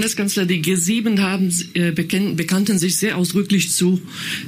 Bundeskanzler, 0.00 0.46
die 0.46 0.62
G7 0.62 1.18
haben, 1.18 1.52
äh, 1.74 1.92
bekannten 1.92 2.78
sich 2.78 2.96
sehr 2.96 3.18
ausdrücklich 3.18 3.70
zu 3.70 4.00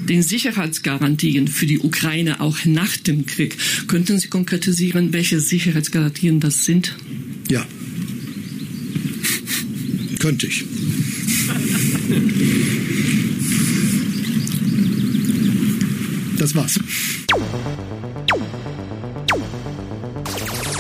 den 0.09 0.23
Sicherheitsgarantien 0.23 1.47
für 1.47 1.67
die 1.67 1.79
Ukraine 1.79 2.41
auch 2.41 2.65
nach 2.65 2.97
dem 2.97 3.27
Krieg. 3.27 3.59
Könnten 3.87 4.19
Sie 4.19 4.29
konkretisieren, 4.29 5.13
welche 5.13 5.41
Sicherheitsgarantien 5.41 6.41
das 6.41 6.65
sind? 6.65 6.97
Ja, 7.51 7.67
könnte 10.21 10.47
ich. 10.47 10.65
Das 16.39 16.55
war's. 16.55 16.81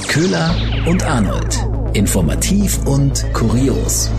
Köhler 0.08 0.86
und 0.86 1.02
Arnold. 1.02 1.58
Informativ 1.92 2.78
und 2.86 3.22
kurios. 3.34 4.10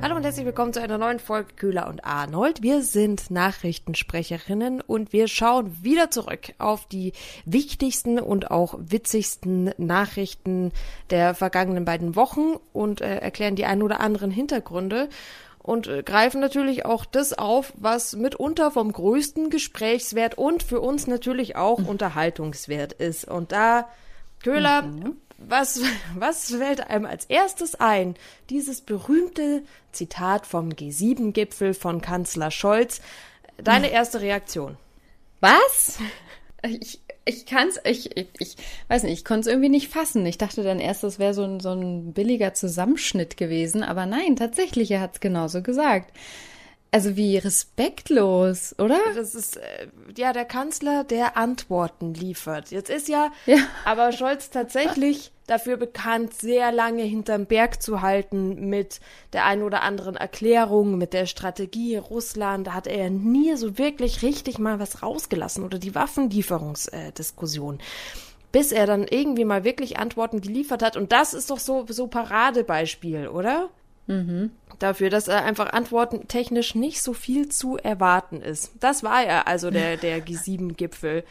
Hallo 0.00 0.16
und 0.16 0.22
herzlich 0.24 0.46
willkommen 0.46 0.72
zu 0.72 0.80
einer 0.80 0.98
neuen 0.98 1.18
Folge 1.18 1.52
Köhler 1.56 1.88
und 1.88 2.04
Arnold. 2.04 2.62
Wir 2.62 2.82
sind 2.82 3.30
Nachrichtensprecherinnen 3.30 4.80
und 4.80 5.12
wir 5.12 5.28
schauen 5.28 5.82
wieder 5.82 6.10
zurück 6.10 6.54
auf 6.58 6.86
die 6.86 7.12
wichtigsten 7.44 8.18
und 8.18 8.50
auch 8.50 8.74
witzigsten 8.78 9.72
Nachrichten 9.76 10.72
der 11.10 11.34
vergangenen 11.34 11.84
beiden 11.84 12.16
Wochen 12.16 12.54
und 12.72 13.00
äh, 13.00 13.18
erklären 13.18 13.56
die 13.56 13.64
ein 13.64 13.82
oder 13.82 14.00
anderen 14.00 14.30
Hintergründe 14.30 15.08
und 15.68 15.86
äh, 15.86 16.02
greifen 16.02 16.40
natürlich 16.40 16.86
auch 16.86 17.04
das 17.04 17.34
auf, 17.34 17.74
was 17.76 18.16
mitunter 18.16 18.70
vom 18.70 18.90
größten 18.90 19.50
Gesprächswert 19.50 20.38
und 20.38 20.62
für 20.62 20.80
uns 20.80 21.06
natürlich 21.06 21.56
auch 21.56 21.78
mhm. 21.78 21.88
Unterhaltungswert 21.88 22.94
ist. 22.94 23.28
Und 23.28 23.52
da, 23.52 23.86
Köhler, 24.42 24.80
mhm. 24.80 25.18
was, 25.36 25.82
was 26.16 26.52
fällt 26.52 26.88
einem 26.88 27.04
als 27.04 27.26
erstes 27.26 27.74
ein? 27.74 28.14
Dieses 28.48 28.80
berühmte 28.80 29.62
Zitat 29.92 30.46
vom 30.46 30.70
G7-Gipfel 30.70 31.74
von 31.74 32.00
Kanzler 32.00 32.50
Scholz. 32.50 33.02
Deine 33.62 33.90
erste 33.90 34.22
Reaktion. 34.22 34.78
Was? 35.40 35.98
Ich, 36.60 37.00
ich 37.28 37.44
kann's, 37.44 37.78
ich, 37.84 38.16
ich, 38.16 38.28
ich 38.38 38.56
weiß 38.88 39.02
nicht, 39.02 39.12
ich 39.12 39.24
konnte 39.24 39.40
es 39.40 39.46
irgendwie 39.48 39.68
nicht 39.68 39.92
fassen. 39.92 40.24
Ich 40.24 40.38
dachte 40.38 40.62
dann 40.62 40.80
erst, 40.80 41.02
das 41.02 41.18
wäre 41.18 41.34
so 41.34 41.44
ein, 41.44 41.60
so 41.60 41.72
ein 41.72 42.12
billiger 42.14 42.54
Zusammenschnitt 42.54 43.36
gewesen, 43.36 43.82
aber 43.82 44.06
nein, 44.06 44.34
tatsächlich, 44.36 44.90
er 44.90 45.00
hat 45.00 45.14
es 45.14 45.20
genauso 45.20 45.62
gesagt. 45.62 46.12
Also 46.90 47.16
wie 47.16 47.36
respektlos, 47.36 48.74
oder? 48.78 48.98
Das 49.14 49.34
ist 49.34 49.58
äh, 49.58 49.88
ja 50.16 50.32
der 50.32 50.46
Kanzler, 50.46 51.04
der 51.04 51.36
Antworten 51.36 52.14
liefert. 52.14 52.70
Jetzt 52.70 52.88
ist 52.88 53.08
ja, 53.08 53.30
ja. 53.44 53.58
aber 53.84 54.12
Scholz 54.12 54.48
tatsächlich 54.48 55.30
dafür 55.48 55.76
bekannt, 55.76 56.34
sehr 56.34 56.70
lange 56.70 57.02
hinterm 57.02 57.46
Berg 57.46 57.82
zu 57.82 58.02
halten 58.02 58.68
mit 58.68 59.00
der 59.32 59.44
ein 59.46 59.62
oder 59.62 59.82
anderen 59.82 60.14
Erklärung, 60.14 60.96
mit 60.96 61.12
der 61.12 61.26
Strategie 61.26 61.96
Russland. 61.96 62.68
Da 62.68 62.74
hat 62.74 62.86
er 62.86 62.98
ja 62.98 63.10
nie 63.10 63.56
so 63.56 63.78
wirklich 63.78 64.22
richtig 64.22 64.60
mal 64.60 64.78
was 64.78 65.02
rausgelassen 65.02 65.64
oder 65.64 65.78
die 65.78 65.94
Waffenlieferungsdiskussion. 65.94 67.80
bis 68.52 68.72
er 68.72 68.86
dann 68.86 69.06
irgendwie 69.06 69.44
mal 69.44 69.64
wirklich 69.64 69.98
Antworten 69.98 70.40
geliefert 70.40 70.82
hat. 70.82 70.96
Und 70.96 71.12
das 71.12 71.34
ist 71.34 71.50
doch 71.50 71.58
so, 71.58 71.84
so 71.88 72.06
Paradebeispiel, 72.06 73.28
oder? 73.28 73.68
Mhm. 74.08 74.50
Dafür, 74.78 75.10
dass 75.10 75.28
er 75.28 75.44
einfach 75.44 75.72
Antworten 75.72 76.28
technisch 76.28 76.74
nicht 76.74 77.02
so 77.02 77.12
viel 77.12 77.48
zu 77.48 77.76
erwarten 77.76 78.40
ist. 78.40 78.72
Das 78.80 79.02
war 79.02 79.24
ja 79.24 79.42
also 79.42 79.70
der, 79.70 79.96
der 79.96 80.20
G7-Gipfel. 80.26 81.24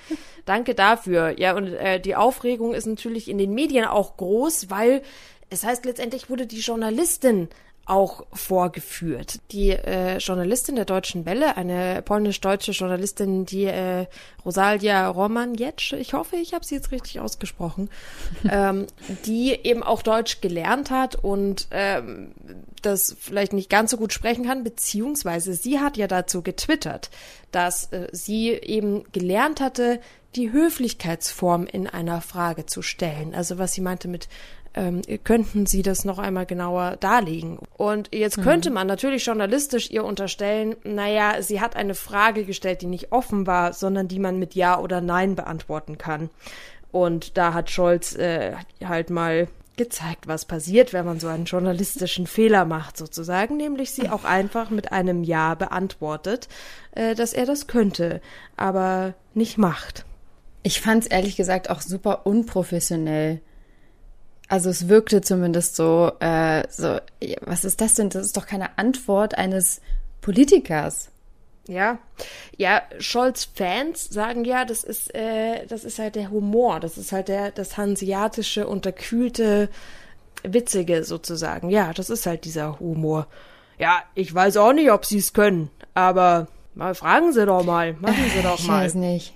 Danke 0.45 0.75
dafür. 0.75 1.37
Ja, 1.39 1.55
und 1.55 1.73
äh, 1.73 1.99
die 1.99 2.15
Aufregung 2.15 2.73
ist 2.73 2.85
natürlich 2.85 3.29
in 3.29 3.37
den 3.37 3.53
Medien 3.53 3.85
auch 3.85 4.15
groß, 4.17 4.69
weil 4.69 5.01
es 5.49 5.63
heißt, 5.63 5.85
letztendlich 5.85 6.29
wurde 6.29 6.45
die 6.45 6.59
Journalistin 6.59 7.49
auch 7.87 8.25
vorgeführt. 8.33 9.39
Die 9.51 9.69
äh, 9.69 10.17
Journalistin 10.17 10.75
der 10.75 10.85
Deutschen 10.85 11.25
Welle, 11.25 11.55
eine 11.55 12.01
polnisch-deutsche 12.01 12.73
Journalistin, 12.73 13.45
die 13.45 13.63
äh, 13.63 14.07
Rosalia 14.45 15.07
Romanjetsch, 15.07 15.93
ich 15.93 16.13
hoffe, 16.13 16.35
ich 16.35 16.53
habe 16.53 16.65
sie 16.65 16.75
jetzt 16.75 16.91
richtig 16.91 17.19
ausgesprochen, 17.19 17.89
ähm, 18.51 18.87
die 19.25 19.57
eben 19.63 19.83
auch 19.83 20.01
Deutsch 20.01 20.41
gelernt 20.41 20.91
hat 20.91 21.15
und 21.15 21.67
ähm, 21.71 22.33
das 22.81 23.15
vielleicht 23.19 23.53
nicht 23.53 23.69
ganz 23.69 23.91
so 23.91 23.97
gut 23.97 24.13
sprechen 24.13 24.45
kann, 24.45 24.63
beziehungsweise 24.63 25.53
sie 25.53 25.79
hat 25.79 25.97
ja 25.97 26.07
dazu 26.07 26.41
getwittert, 26.41 27.09
dass 27.51 27.91
äh, 27.93 28.09
sie 28.11 28.49
eben 28.49 29.05
gelernt 29.13 29.61
hatte, 29.61 30.01
die 30.35 30.51
Höflichkeitsform 30.51 31.65
in 31.65 31.87
einer 31.87 32.21
Frage 32.21 32.65
zu 32.65 32.81
stellen. 32.81 33.33
Also 33.33 33.57
was 33.57 33.73
sie 33.73 33.81
meinte 33.81 34.07
mit 34.07 34.27
ähm, 34.77 35.01
könnten 35.23 35.65
Sie 35.65 35.81
das 35.81 36.05
noch 36.05 36.19
einmal 36.19 36.45
genauer 36.45 36.97
darlegen? 36.97 37.57
Und 37.75 38.13
jetzt 38.13 38.37
mhm. 38.37 38.43
könnte 38.43 38.69
man 38.69 38.87
natürlich 38.87 39.25
journalistisch 39.25 39.89
ihr 39.89 40.05
unterstellen, 40.05 40.75
naja, 40.83 41.41
sie 41.41 41.59
hat 41.59 41.75
eine 41.75 41.95
Frage 41.95 42.45
gestellt, 42.45 42.81
die 42.81 42.87
nicht 42.87 43.11
offen 43.11 43.47
war, 43.47 43.73
sondern 43.73 44.07
die 44.07 44.19
man 44.19 44.37
mit 44.37 44.53
Ja 44.55 44.79
oder 44.79 45.01
Nein 45.01 45.35
beantworten 45.35 45.97
kann. 45.97 46.29
Und 46.91 47.37
da 47.37 47.53
hat 47.53 47.71
Scholz 47.71 48.15
äh, 48.15 48.53
halt 48.83 49.09
mal 49.09 49.47
gezeigt, 49.77 50.27
was 50.27 50.45
passiert, 50.45 50.93
wenn 50.93 51.05
man 51.05 51.19
so 51.19 51.27
einen 51.27 51.45
journalistischen 51.45 52.27
Fehler 52.27 52.65
macht, 52.65 52.97
sozusagen, 52.97 53.57
nämlich 53.57 53.91
sie 53.91 54.09
auch 54.09 54.25
einfach 54.25 54.69
mit 54.69 54.91
einem 54.91 55.23
Ja 55.23 55.55
beantwortet, 55.55 56.47
äh, 56.91 57.15
dass 57.15 57.33
er 57.33 57.45
das 57.45 57.67
könnte, 57.67 58.21
aber 58.55 59.15
nicht 59.33 59.57
macht. 59.57 60.05
Ich 60.63 60.81
fand 60.81 61.03
es 61.03 61.09
ehrlich 61.09 61.35
gesagt 61.35 61.69
auch 61.69 61.81
super 61.81 62.25
unprofessionell. 62.25 63.41
Also 64.47 64.69
es 64.69 64.87
wirkte 64.87 65.21
zumindest 65.21 65.75
so, 65.75 66.11
äh, 66.19 66.63
so, 66.69 66.97
was 67.41 67.65
ist 67.65 67.81
das 67.81 67.95
denn? 67.95 68.09
Das 68.09 68.25
ist 68.25 68.37
doch 68.37 68.47
keine 68.47 68.77
Antwort 68.77 69.37
eines 69.37 69.81
Politikers. 70.21 71.09
Ja, 71.67 71.99
ja, 72.55 72.81
Scholz-Fans 72.97 74.05
sagen 74.09 74.45
ja, 74.45 74.63
das 74.63 74.85
ist, 74.85 75.13
äh, 75.13 75.65
das 75.67 75.83
ist 75.83 75.99
halt 75.99 76.15
der 76.15 76.31
Humor, 76.31 76.79
das 76.79 76.97
ist 76.97 77.11
halt 77.11 77.27
der, 77.27 77.51
das 77.51 77.75
hanseatische, 77.75 78.67
unterkühlte, 78.67 79.67
witzige 80.43 81.03
sozusagen. 81.03 81.69
Ja, 81.69 81.91
das 81.91 82.09
ist 82.09 82.25
halt 82.25 82.45
dieser 82.45 82.79
Humor. 82.79 83.27
Ja, 83.77 84.01
ich 84.15 84.33
weiß 84.33 84.57
auch 84.57 84.71
nicht, 84.71 84.91
ob 84.91 85.05
sie 85.05 85.17
es 85.17 85.33
können, 85.33 85.69
aber 85.93 86.47
mal 86.73 86.95
fragen 86.95 87.33
Sie 87.33 87.45
doch 87.45 87.65
mal, 87.65 87.93
machen 87.99 88.31
Sie 88.33 88.41
doch 88.41 88.59
mal. 88.67 88.85
Ich 88.85 88.85
weiß 88.85 88.93
nicht. 88.95 89.33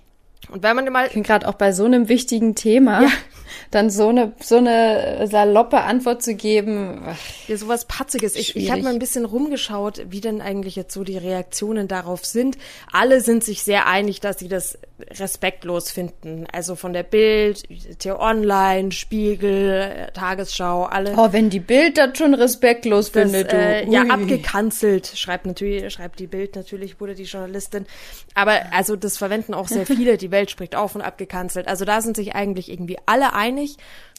Und 0.52 0.64
wenn 0.64 0.76
man 0.76 0.86
mal. 0.92 1.08
Ich 1.08 1.14
bin 1.14 1.24
gerade 1.24 1.48
auch 1.48 1.56
bei 1.56 1.72
so 1.72 1.86
einem 1.86 2.10
wichtigen 2.10 2.56
Thema. 2.56 3.04
Ja 3.04 3.10
dann 3.70 3.90
so 3.90 4.10
eine, 4.10 4.34
so 4.42 4.58
eine 4.58 5.28
saloppe 5.28 5.82
Antwort 5.82 6.24
zu 6.24 6.36
geben. 6.36 7.02
Ja, 7.48 7.58
sowas 7.58 7.86
Patziges. 7.86 8.36
Ich, 8.36 8.56
ich 8.56 8.72
habe 8.72 8.82
mal 8.82 8.94
ein 8.94 9.00
bisschen 9.00 9.26
rumgeschaut, 9.26 10.02
wie 10.10 10.22
denn 10.22 10.42
eigentlich 10.42 10.76
jetzt 10.76 10.94
so 10.94 11.04
die 11.04 11.18
Reaktionen 11.18 11.88
darauf 11.88 12.26
sind. 12.26 12.58
Alle 12.92 13.22
sind 13.22 13.44
sich 13.44 13.64
sehr 13.64 13.88
einig, 13.88 14.20
dass 14.20 14.40
sie 14.40 14.48
das 14.48 14.78
respektlos 15.20 15.92
finden. 15.92 16.46
Also 16.52 16.76
von 16.76 16.94
der 16.94 17.04
Bild, 17.04 17.64
T-Online, 18.00 18.92
Spiegel, 18.92 20.10
Tagesschau, 20.14 20.84
alle. 20.84 21.14
Oh, 21.18 21.30
wenn 21.32 21.50
die 21.50 21.60
Bild 21.60 21.98
das 21.98 22.18
schon 22.18 22.34
respektlos 22.34 23.10
findet, 23.10 23.52
du. 23.52 23.58
Äh, 23.58 23.90
ja, 23.90 24.04
abgekanzelt, 24.04 25.08
schreibt 25.16 25.46
natürlich, 25.46 25.92
schreibt 25.94 26.20
die 26.20 26.28
Bild 26.28 26.56
natürlich, 26.56 27.00
wurde 27.00 27.16
die 27.16 27.24
Journalistin. 27.24 27.86
Aber 28.34 28.62
also 28.72 28.96
das 28.96 29.18
verwenden 29.18 29.54
auch 29.54 29.68
sehr 29.68 29.86
viele. 29.86 30.18
Die 30.18 30.32
Welt 30.32 30.41
spricht 30.50 30.76
auf 30.76 30.96
und 30.96 31.02
abgekanzelt. 31.02 31.68
Also 31.68 31.86
da 31.86 32.02
sind 32.02 32.16
sich 32.16 32.34
eigentlich 32.36 32.72
irgendwie 32.72 32.98
alle 33.06 33.34
einig. 33.34 33.78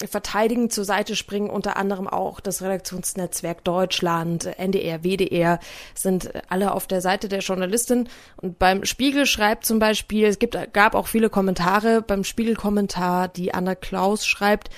Verteidigen 0.08 0.70
zur 0.70 0.84
Seite 0.84 1.16
springen 1.16 1.50
unter 1.50 1.76
anderem 1.76 2.06
auch 2.06 2.40
das 2.40 2.62
Redaktionsnetzwerk 2.62 3.64
Deutschland, 3.64 4.46
NDR, 4.58 5.02
WDR 5.02 5.58
sind 5.94 6.30
alle 6.48 6.72
auf 6.72 6.86
der 6.86 7.00
Seite 7.00 7.28
der 7.28 7.40
Journalistin. 7.40 8.08
Und 8.36 8.58
beim 8.58 8.84
Spiegel 8.84 9.26
schreibt 9.26 9.64
zum 9.64 9.78
Beispiel, 9.78 10.26
es 10.26 10.38
gibt 10.38 10.56
gab 10.72 10.94
auch 10.94 11.06
viele 11.06 11.30
Kommentare 11.30 12.02
beim 12.02 12.24
Spiegelkommentar, 12.24 13.28
die 13.28 13.54
Anna 13.54 13.74
Klaus 13.74 14.26
schreibt, 14.26 14.70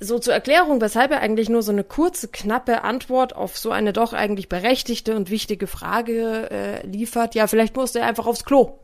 so 0.00 0.18
zur 0.18 0.32
Erklärung, 0.32 0.80
weshalb 0.80 1.10
er 1.10 1.20
eigentlich 1.20 1.48
nur 1.48 1.62
so 1.62 1.72
eine 1.72 1.84
kurze, 1.84 2.28
knappe 2.28 2.84
Antwort 2.84 3.34
auf 3.34 3.58
so 3.58 3.70
eine 3.70 3.92
doch 3.92 4.12
eigentlich 4.12 4.48
berechtigte 4.48 5.16
und 5.16 5.30
wichtige 5.30 5.66
Frage 5.66 6.50
äh, 6.50 6.86
liefert. 6.86 7.34
Ja, 7.34 7.46
vielleicht 7.46 7.76
musste 7.76 8.00
er 8.00 8.06
einfach 8.06 8.26
aufs 8.26 8.44
Klo 8.44 8.78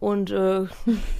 und 0.00 0.30
äh, 0.30 0.66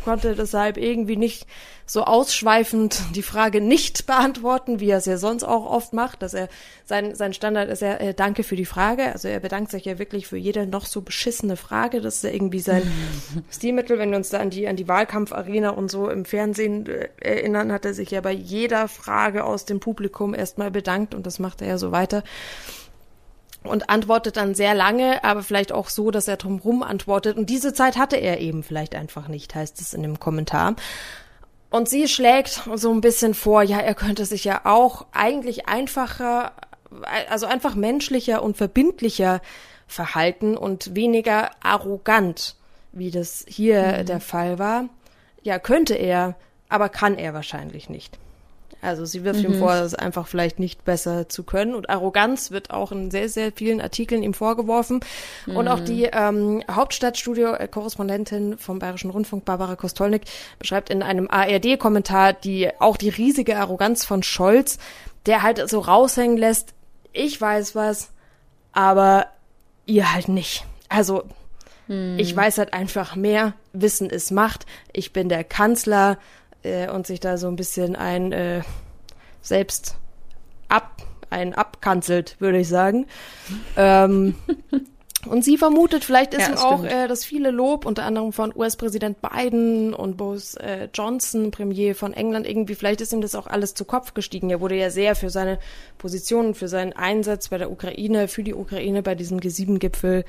konnte 0.05 0.35
deshalb 0.35 0.77
irgendwie 0.77 1.17
nicht 1.17 1.47
so 1.85 2.05
ausschweifend 2.05 3.01
die 3.15 3.23
Frage 3.23 3.61
nicht 3.61 4.07
beantworten, 4.07 4.79
wie 4.79 4.91
er 4.91 4.99
es 4.99 5.07
ja 5.07 5.17
sonst 5.17 5.43
auch 5.43 5.65
oft 5.65 5.95
macht, 5.95 6.23
dass 6.23 6.35
er 6.35 6.49
sein 6.85 7.15
sein 7.15 7.33
Standard 7.33 7.71
ist 7.71 7.81
ja 7.81 7.95
äh, 7.95 8.15
danke 8.15 8.43
für 8.43 8.57
die 8.57 8.67
Frage, 8.67 9.11
also 9.11 9.27
er 9.29 9.41
bedankt 9.41 9.71
sich 9.71 9.87
ja 9.87 9.99
wirklich 9.99 10.27
für 10.27 10.37
jede 10.37 10.67
noch 10.67 10.85
so 10.85 11.01
beschissene 11.01 11.57
Frage, 11.57 12.01
das 12.01 12.17
ist 12.17 12.25
ja 12.25 12.31
irgendwie 12.31 12.61
sein 12.61 12.83
Stilmittel, 13.51 13.99
wenn 13.99 14.11
wir 14.11 14.19
uns 14.19 14.29
da 14.29 14.39
an 14.39 14.51
die 14.51 14.69
an 14.69 14.77
die 14.77 14.87
Wahlkampfarena 14.87 15.71
und 15.71 15.91
so 15.91 16.11
im 16.11 16.25
Fernsehen 16.27 16.87
äh, 16.87 17.09
erinnern, 17.21 17.73
hat 17.73 17.87
er 17.87 17.95
sich 17.95 18.11
ja 18.11 18.21
bei 18.21 18.33
jeder 18.33 18.87
Frage 18.89 19.45
aus 19.45 19.65
dem 19.65 19.81
Publikum 19.81 20.35
erstmal 20.35 20.71
bedankt 20.71 21.15
und 21.15 21.27
das 21.27 21.39
macht 21.39 21.63
er 21.63 21.69
ja 21.69 21.79
so 21.79 21.91
weiter 21.91 22.23
und 23.65 23.91
antwortet 23.91 24.37
dann 24.37 24.55
sehr 24.55 24.75
lange, 24.75 25.23
aber 25.25 25.43
vielleicht 25.43 25.73
auch 25.73 25.89
so, 25.89 26.11
dass 26.11 26.29
er 26.29 26.37
drumherum 26.37 26.83
antwortet. 26.83 27.37
Und 27.37 27.51
diese 27.51 27.73
Zeit 27.73 27.97
hatte 27.97 28.17
er 28.17 28.41
eben 28.41 28.63
vielleicht 28.63 28.95
einfach 28.95 29.29
nicht, 29.29 29.55
heißt 29.55 29.81
es 29.81 29.95
in 29.95 30.03
dem 30.03 30.21
Kommentar. 30.21 30.77
Und 31.71 31.89
sie 31.89 32.09
schlägt 32.09 32.63
so 32.75 32.91
ein 32.91 33.01
bisschen 33.01 33.35
vor, 33.35 33.63
ja, 33.63 33.79
er 33.79 33.95
könnte 33.95 34.25
sich 34.25 34.45
ja 34.45 34.63
auch 34.65 35.07
eigentlich 35.13 35.69
einfacher, 35.69 36.53
also 37.29 37.47
einfach 37.47 37.75
menschlicher 37.75 38.43
und 38.43 38.57
verbindlicher 38.57 39.43
verhalten 39.87 40.57
und 40.57 40.95
weniger 40.95 41.51
arrogant, 41.63 42.57
wie 42.93 43.11
das 43.11 43.45
hier 43.49 43.99
mhm. 44.01 44.07
der 44.07 44.21
Fall 44.21 44.59
war. 44.59 44.85
Ja, 45.43 45.59
könnte 45.59 45.95
er, 45.95 46.37
aber 46.69 46.89
kann 46.89 47.17
er 47.17 47.35
wahrscheinlich 47.35 47.91
nicht. 47.91 48.19
Also 48.81 49.05
sie 49.05 49.25
wirft 49.25 49.41
mhm. 49.41 49.55
ihm 49.55 49.59
vor, 49.59 49.75
es 49.75 49.95
einfach 49.95 50.29
vielleicht 50.29 50.59
nicht 50.59 50.85
besser 50.85 51.29
zu 51.29 51.43
können. 51.43 51.75
Und 51.75 51.91
Arroganz 51.91 52.51
wird 52.51 52.71
auch 52.71 52.93
in 52.93 53.11
sehr, 53.11 53.29
sehr 53.29 53.53
vielen 53.53 53.81
Artikeln 53.81 54.23
ihm 54.23 54.35
vorgeworfen. 54.35 55.01
Mhm. 55.47 55.57
Und 55.57 55.69
auch 55.69 55.81
die 55.81 56.05
ähm, 56.05 56.63
Hauptstadtstudio-Korrespondentin 56.71 58.57
vom 58.59 58.79
Bayerischen 58.79 59.11
Rundfunk, 59.11 59.45
Barbara 59.45 59.77
Kostolnik, 59.77 60.23
beschreibt 60.59 60.91
in 60.91 61.03
einem 61.03 61.29
ARD-Kommentar 61.29 62.33
die 62.33 62.71
auch 62.79 62.97
die 62.97 63.09
riesige 63.09 63.57
Arroganz 63.57 64.05
von 64.05 64.23
Scholz, 64.23 64.79
der 65.27 65.43
halt 65.43 65.69
so 65.69 65.81
raushängen 65.81 66.37
lässt, 66.37 66.75
ich 67.13 67.41
weiß 67.41 67.75
was, 67.75 68.11
aber 68.73 69.27
ihr 69.87 70.13
halt 70.13 70.29
nicht. 70.29 70.65
Also 70.89 71.25
mhm. 71.89 72.17
ich 72.19 72.35
weiß 72.35 72.59
halt 72.59 72.73
einfach 72.73 73.17
mehr. 73.17 73.55
Wissen 73.73 74.11
ist 74.11 74.31
Macht. 74.31 74.67
Ich 74.93 75.13
bin 75.13 75.29
der 75.29 75.45
Kanzler 75.45 76.19
äh, 76.63 76.89
und 76.89 77.07
sich 77.07 77.21
da 77.21 77.37
so 77.37 77.49
ein 77.49 77.57
bisschen 77.57 77.97
ein 77.97 78.33
äh, 78.33 78.63
selbst 79.41 79.97
ab, 80.69 81.03
ein 81.31 81.55
abkanzelt, 81.55 82.37
würde 82.39 82.59
ich 82.59 82.69
sagen. 82.69 83.07
ähm, 83.77 84.35
und 85.27 85.45
sie 85.45 85.59
vermutet, 85.59 86.05
vielleicht 86.05 86.33
ist 86.33 86.49
ja, 86.49 86.55
ihm 86.55 86.59
auch 86.59 86.85
äh, 86.85 87.09
das 87.09 87.25
viele 87.25 87.51
Lob, 87.51 87.87
unter 87.87 88.05
anderem 88.05 88.33
von 88.33 88.55
US-Präsident 88.55 89.19
Biden 89.21 89.93
und 89.93 90.17
Boris 90.17 90.55
äh, 90.55 90.89
Johnson, 90.95 91.51
Premier 91.51 91.95
von 91.97 92.15
England, 92.15 92.47
irgendwie, 92.47 92.77
vielleicht 92.77 93.01
ist 93.01 93.13
ihm 93.13 93.21
das 93.21 93.35
auch 93.35 93.49
alles 93.49 93.75
zu 93.75 93.85
Kopf 93.85 94.15
gestiegen. 94.15 94.49
Er 94.49 94.61
wurde 94.61 94.77
ja 94.77 94.91
sehr 94.91 95.17
für 95.17 95.29
seine 95.29 95.59
Position, 95.99 96.55
für 96.55 96.69
seinen 96.69 96.93
Einsatz 96.93 97.49
bei 97.49 97.59
der 97.59 97.71
Ukraine, 97.71 98.29
für 98.29 98.45
die 98.45 98.55
Ukraine 98.55 99.03
bei 99.03 99.17
diesem 99.17 99.41
G7-Gipfel 99.41 100.25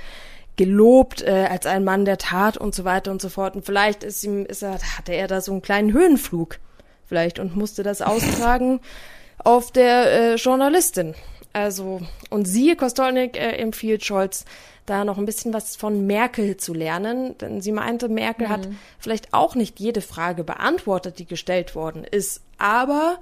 gelobt 0.60 1.22
äh, 1.22 1.48
als 1.50 1.66
ein 1.66 1.86
Mann 1.86 2.04
der 2.04 2.18
Tat 2.18 2.58
und 2.58 2.76
so 2.76 2.84
weiter 2.84 3.12
und 3.12 3.22
so 3.22 3.30
fort. 3.30 3.56
Und 3.56 3.66
vielleicht 3.66 4.04
ist 4.04 4.22
ihm, 4.26 4.46
ist 4.46 4.62
er, 4.62 4.74
hatte 4.98 5.14
er 5.14 5.30
da 5.30 5.40
so 5.40 5.54
einen 5.54 5.62
kleinen 5.62 5.94
Höhenflug 5.94 6.60
vielleicht 7.06 7.40
und 7.40 7.56
musste 7.56 7.82
das 7.82 8.02
austragen 8.02 8.82
auf 9.38 9.72
der 9.72 10.12
äh, 10.12 10.36
Journalistin. 10.36 11.16
Also, 11.54 12.02
und 12.30 12.46
sie, 12.46 12.76
Kostolnik, 12.76 13.38
äh, 13.38 13.56
empfiehlt 13.56 14.04
Scholz, 14.04 14.44
da 14.86 15.06
noch 15.06 15.18
ein 15.18 15.26
bisschen 15.26 15.54
was 15.54 15.78
von 15.78 16.06
Merkel 16.06 16.58
zu 16.58 16.74
lernen, 16.74 17.38
denn 17.38 17.62
sie 17.62 17.72
meinte, 17.72 18.10
Merkel 18.10 18.48
mhm. 18.48 18.52
hat 18.52 18.68
vielleicht 19.00 19.34
auch 19.34 19.56
nicht 19.56 19.80
jede 19.80 20.02
Frage 20.02 20.44
beantwortet, 20.44 21.20
die 21.20 21.26
gestellt 21.26 21.74
worden 21.74 22.04
ist, 22.04 22.42
aber 22.58 23.20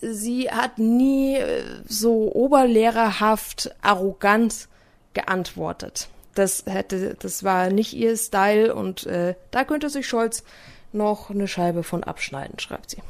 sie 0.00 0.52
hat 0.52 0.78
nie 0.78 1.34
äh, 1.34 1.64
so 1.88 2.32
oberlehrerhaft 2.32 3.74
arrogant 3.82 4.68
geantwortet 5.14 6.10
das 6.38 6.64
hätte, 6.66 7.16
das 7.18 7.44
war 7.44 7.70
nicht 7.70 7.94
ihr 7.94 8.16
Style 8.16 8.74
und 8.74 9.06
äh, 9.06 9.34
da 9.50 9.64
könnte 9.64 9.90
sich 9.90 10.06
Scholz 10.06 10.44
noch 10.92 11.30
eine 11.30 11.48
Scheibe 11.48 11.82
von 11.82 12.04
abschneiden, 12.04 12.58
schreibt 12.58 12.90
sie. 12.90 13.02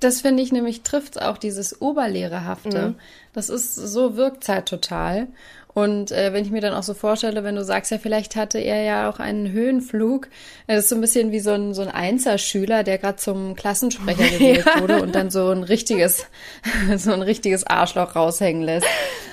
Das 0.00 0.20
finde 0.20 0.42
ich 0.42 0.52
nämlich 0.52 0.82
trifft 0.82 1.20
auch 1.20 1.38
dieses 1.38 1.80
Oberlehrerhafte. 1.80 2.88
Mhm. 2.88 2.94
Das 3.32 3.48
ist 3.48 3.74
so 3.74 4.16
wirkt 4.16 4.48
halt 4.48 4.66
total. 4.66 5.28
Und 5.76 6.10
äh, 6.10 6.32
wenn 6.32 6.42
ich 6.42 6.50
mir 6.50 6.62
dann 6.62 6.72
auch 6.72 6.82
so 6.82 6.94
vorstelle, 6.94 7.44
wenn 7.44 7.54
du 7.54 7.62
sagst, 7.62 7.90
ja, 7.90 7.98
vielleicht 7.98 8.34
hatte 8.34 8.58
er 8.58 8.82
ja 8.82 9.10
auch 9.10 9.18
einen 9.18 9.52
Höhenflug, 9.52 10.28
das 10.66 10.78
ist 10.78 10.88
so 10.88 10.94
ein 10.94 11.02
bisschen 11.02 11.32
wie 11.32 11.40
so 11.40 11.50
ein, 11.50 11.74
so 11.74 11.82
ein 11.82 11.90
Einserschüler, 11.90 12.82
der 12.82 12.96
gerade 12.96 13.16
zum 13.16 13.54
Klassensprecher 13.54 14.26
gewählt 14.38 14.64
ja. 14.64 14.80
wurde 14.80 15.02
und 15.02 15.14
dann 15.14 15.28
so 15.28 15.50
ein 15.50 15.64
richtiges, 15.64 16.24
so 16.96 17.12
ein 17.12 17.20
richtiges 17.20 17.66
Arschloch 17.66 18.16
raushängen 18.16 18.62
lässt. 18.62 18.86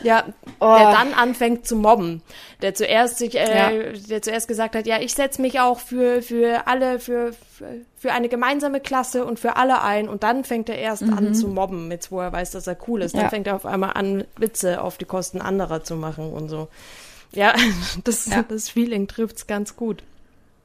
Ja, 0.03 0.25
oh. 0.59 0.75
der 0.77 0.91
dann 0.91 1.13
anfängt 1.13 1.65
zu 1.65 1.77
mobben. 1.77 2.21
Der 2.61 2.73
zuerst 2.73 3.19
sich, 3.19 3.39
äh, 3.39 3.57
ja. 3.57 3.93
der 4.09 4.21
zuerst 4.21 4.49
gesagt 4.49 4.75
hat, 4.75 4.85
ja, 4.85 4.99
ich 4.99 5.13
setze 5.13 5.41
mich 5.41 5.61
auch 5.61 5.79
für, 5.79 6.21
für 6.21 6.67
alle, 6.67 6.99
für, 6.99 7.31
für 8.03 8.11
eine 8.11 8.27
gemeinsame 8.27 8.81
Klasse 8.81 9.23
und 9.25 9.39
für 9.39 9.55
alle 9.55 9.81
ein 9.81 10.09
und 10.09 10.23
dann 10.23 10.43
fängt 10.43 10.67
er 10.67 10.77
erst 10.77 11.03
mhm. 11.03 11.13
an 11.13 11.33
zu 11.33 11.47
mobben, 11.47 11.87
mit 11.87 12.11
wo 12.11 12.19
er 12.19 12.33
weiß, 12.33 12.51
dass 12.51 12.67
er 12.67 12.75
cool 12.85 13.01
ist. 13.01 13.15
Dann 13.15 13.23
ja. 13.23 13.29
fängt 13.29 13.47
er 13.47 13.55
auf 13.55 13.65
einmal 13.65 13.91
an, 13.93 14.25
Witze 14.35 14.81
auf 14.81 14.97
die 14.97 15.05
Kosten 15.05 15.39
anderer 15.39 15.85
zu 15.85 15.95
machen 15.95 16.32
und 16.33 16.49
so. 16.49 16.67
Ja, 17.31 17.55
das, 18.03 18.27
ja. 18.27 18.43
das 18.43 18.69
Feeling 18.69 19.07
trifft's 19.07 19.47
ganz 19.47 19.75
gut. 19.75 20.03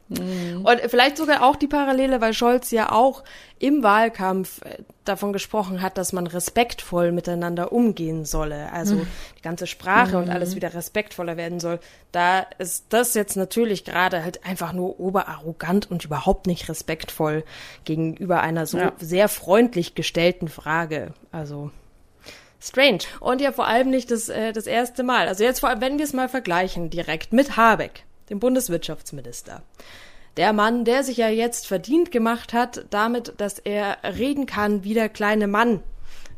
Mhm. 0.09 0.65
Und 0.65 0.81
vielleicht 0.89 1.19
sogar 1.19 1.43
auch 1.43 1.57
die 1.57 1.67
Parallele, 1.67 2.21
weil 2.21 2.33
Scholz 2.33 2.71
ja 2.71 2.93
auch 2.93 3.25
im 3.59 3.83
Wahlkampf 3.83 4.63
äh, 4.63 4.79
davon 5.05 5.33
gesprochen 5.33 5.83
hat, 5.83 5.99
dass 5.99 6.13
man 6.13 6.27
respektvoll 6.27 7.13
miteinander 7.13 7.73
umgehen 7.73 8.25
solle. 8.25 8.73
Also 8.73 8.97
mhm. 8.97 9.07
die 9.39 9.43
ganze 9.43 9.67
Sprache 9.67 10.17
mhm. 10.17 10.25
und 10.25 10.31
alles 10.31 10.57
wieder 10.57 10.73
respektvoller 10.73 11.37
werden 11.37 11.61
soll. 11.61 11.79
Da 12.13 12.47
ist 12.59 12.87
das 12.89 13.15
jetzt 13.15 13.37
natürlich 13.37 13.85
gerade 13.85 14.23
halt 14.23 14.45
einfach 14.47 14.73
nur 14.73 14.99
oberarrogant 14.99 15.91
und 15.91 16.05
überhaupt 16.05 16.47
nicht 16.47 16.69
respektvoll 16.69 17.45
gegenüber 17.85 18.41
einer 18.41 18.67
so 18.67 18.79
ja. 18.79 18.93
sehr 18.99 19.29
freundlich 19.29 19.95
gestellten 19.95 20.49
Frage. 20.49 21.13
Also 21.33 21.71
strange. 22.61 23.01
Und 23.21 23.41
ja 23.41 23.53
vor 23.53 23.67
allem 23.67 23.91
nicht 23.91 24.11
das, 24.11 24.29
äh, 24.29 24.53
das 24.53 24.67
erste 24.67 25.03
Mal. 25.03 25.29
Also 25.29 25.45
jetzt 25.45 25.61
vor 25.61 25.69
allem, 25.69 25.81
wenn 25.81 25.99
wir 25.99 26.05
es 26.05 26.13
mal 26.13 26.29
vergleichen 26.29 26.91
direkt 26.91 27.33
mit 27.33 27.57
Habeck 27.57 28.05
dem 28.31 28.41
Bundeswirtschaftsminister. 28.41 29.63
Der 30.37 30.53
Mann, 30.53 30.85
der 30.85 31.03
sich 31.03 31.17
ja 31.17 31.29
jetzt 31.29 31.67
verdient 31.67 32.13
gemacht 32.13 32.53
hat, 32.53 32.85
damit, 32.91 33.35
dass 33.39 33.59
er 33.59 33.99
reden 34.05 34.47
kann 34.47 34.85
wie 34.85 34.95
der 34.95 35.09
kleine 35.09 35.47
Mann 35.47 35.81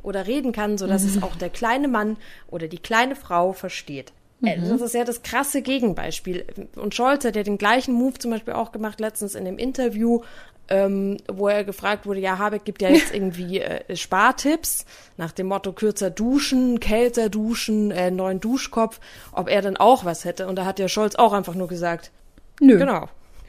oder 0.02 0.26
reden 0.26 0.52
kann, 0.52 0.78
so 0.78 0.86
dass 0.86 1.02
mhm. 1.02 1.08
es 1.08 1.22
auch 1.22 1.36
der 1.36 1.50
kleine 1.50 1.88
Mann 1.88 2.16
oder 2.48 2.68
die 2.68 2.78
kleine 2.78 3.16
Frau 3.16 3.52
versteht. 3.52 4.12
Äh, 4.42 4.56
mhm. 4.56 4.70
Das 4.70 4.80
ist 4.80 4.94
ja 4.94 5.04
das 5.04 5.22
krasse 5.22 5.60
Gegenbeispiel. 5.60 6.46
Und 6.76 6.94
Scholz 6.94 7.24
hat 7.24 7.36
ja 7.36 7.42
den 7.42 7.58
gleichen 7.58 7.92
Move 7.92 8.14
zum 8.14 8.30
Beispiel 8.30 8.54
auch 8.54 8.72
gemacht 8.72 9.00
letztens 9.00 9.34
in 9.34 9.44
dem 9.44 9.58
Interview, 9.58 10.22
ähm, 10.70 11.16
wo 11.28 11.48
er 11.48 11.64
gefragt 11.64 12.06
wurde, 12.06 12.20
ja, 12.20 12.38
Habeck 12.38 12.64
gibt 12.64 12.80
ja 12.80 12.88
jetzt 12.88 13.12
irgendwie 13.14 13.60
äh, 13.60 13.96
Spartipps 13.96 14.86
nach 15.16 15.32
dem 15.32 15.48
Motto 15.48 15.72
kürzer 15.72 16.10
duschen, 16.10 16.80
kälter 16.80 17.28
duschen, 17.28 17.90
äh, 17.90 18.10
neuen 18.10 18.40
Duschkopf, 18.40 19.00
ob 19.32 19.48
er 19.48 19.62
dann 19.62 19.76
auch 19.76 20.04
was 20.04 20.24
hätte. 20.24 20.46
Und 20.46 20.56
da 20.56 20.64
hat 20.64 20.78
ja 20.78 20.88
Scholz 20.88 21.16
auch 21.16 21.32
einfach 21.32 21.54
nur 21.54 21.68
gesagt, 21.68 22.12
nö. 22.60 22.78
Genau. 22.78 23.08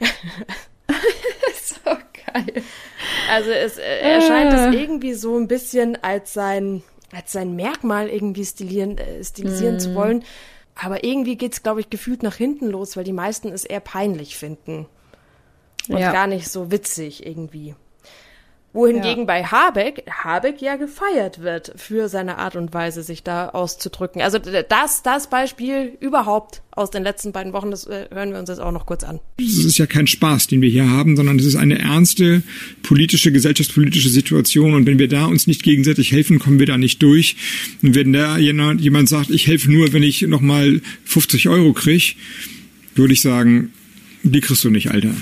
so 1.62 1.90
geil. 2.32 2.62
Also 3.30 3.50
es 3.50 3.78
äh, 3.78 4.00
erscheint 4.00 4.52
es 4.52 4.74
irgendwie 4.74 5.14
so 5.14 5.38
ein 5.38 5.46
bisschen 5.46 6.02
als 6.02 6.34
sein, 6.34 6.82
als 7.12 7.30
sein 7.30 7.54
Merkmal 7.54 8.08
irgendwie 8.08 8.44
stilieren, 8.44 8.98
äh, 8.98 9.22
stilisieren 9.22 9.76
mm. 9.76 9.80
zu 9.80 9.94
wollen. 9.94 10.24
Aber 10.74 11.04
irgendwie 11.04 11.36
geht's, 11.36 11.62
glaube 11.62 11.80
ich, 11.80 11.90
gefühlt 11.90 12.22
nach 12.22 12.34
hinten 12.34 12.68
los, 12.68 12.96
weil 12.96 13.04
die 13.04 13.12
meisten 13.12 13.48
es 13.52 13.64
eher 13.64 13.80
peinlich 13.80 14.36
finden. 14.36 14.86
Und 15.88 15.98
ja. 15.98 16.12
gar 16.12 16.26
nicht 16.26 16.48
so 16.48 16.70
witzig 16.70 17.26
irgendwie. 17.26 17.74
Wohingegen 18.74 19.20
ja. 19.20 19.24
bei 19.24 19.44
Habeck, 19.44 20.04
Habeck 20.08 20.62
ja 20.62 20.76
gefeiert 20.76 21.42
wird 21.42 21.74
für 21.76 22.08
seine 22.08 22.38
Art 22.38 22.56
und 22.56 22.72
Weise, 22.72 23.02
sich 23.02 23.22
da 23.22 23.50
auszudrücken. 23.50 24.22
Also 24.22 24.38
das, 24.38 25.02
das 25.02 25.28
Beispiel 25.28 25.92
überhaupt 26.00 26.62
aus 26.70 26.90
den 26.90 27.02
letzten 27.02 27.32
beiden 27.32 27.52
Wochen, 27.52 27.70
das 27.70 27.86
äh, 27.86 28.06
hören 28.10 28.30
wir 28.32 28.38
uns 28.38 28.48
jetzt 28.48 28.60
auch 28.60 28.72
noch 28.72 28.86
kurz 28.86 29.04
an. 29.04 29.20
Es 29.38 29.62
ist 29.62 29.76
ja 29.76 29.84
kein 29.84 30.06
Spaß, 30.06 30.46
den 30.46 30.62
wir 30.62 30.70
hier 30.70 30.88
haben, 30.88 31.16
sondern 31.16 31.38
es 31.38 31.44
ist 31.44 31.56
eine 31.56 31.80
ernste 31.80 32.42
politische, 32.82 33.30
gesellschaftspolitische 33.30 34.08
Situation. 34.08 34.72
Und 34.72 34.86
wenn 34.86 34.98
wir 34.98 35.08
da 35.08 35.26
uns 35.26 35.46
nicht 35.46 35.62
gegenseitig 35.62 36.10
helfen, 36.10 36.38
kommen 36.38 36.58
wir 36.58 36.66
da 36.66 36.78
nicht 36.78 37.02
durch. 37.02 37.36
Und 37.82 37.94
wenn 37.94 38.14
da 38.14 38.38
jemand 38.38 39.06
sagt, 39.10 39.28
ich 39.28 39.48
helfe 39.48 39.70
nur, 39.70 39.92
wenn 39.92 40.02
ich 40.02 40.22
nochmal 40.22 40.80
50 41.04 41.50
Euro 41.50 41.74
kriege, 41.74 42.14
würde 42.94 43.12
ich 43.12 43.20
sagen, 43.20 43.74
die 44.22 44.40
kriegst 44.40 44.64
du 44.64 44.70
nicht, 44.70 44.90
Alter. 44.90 45.12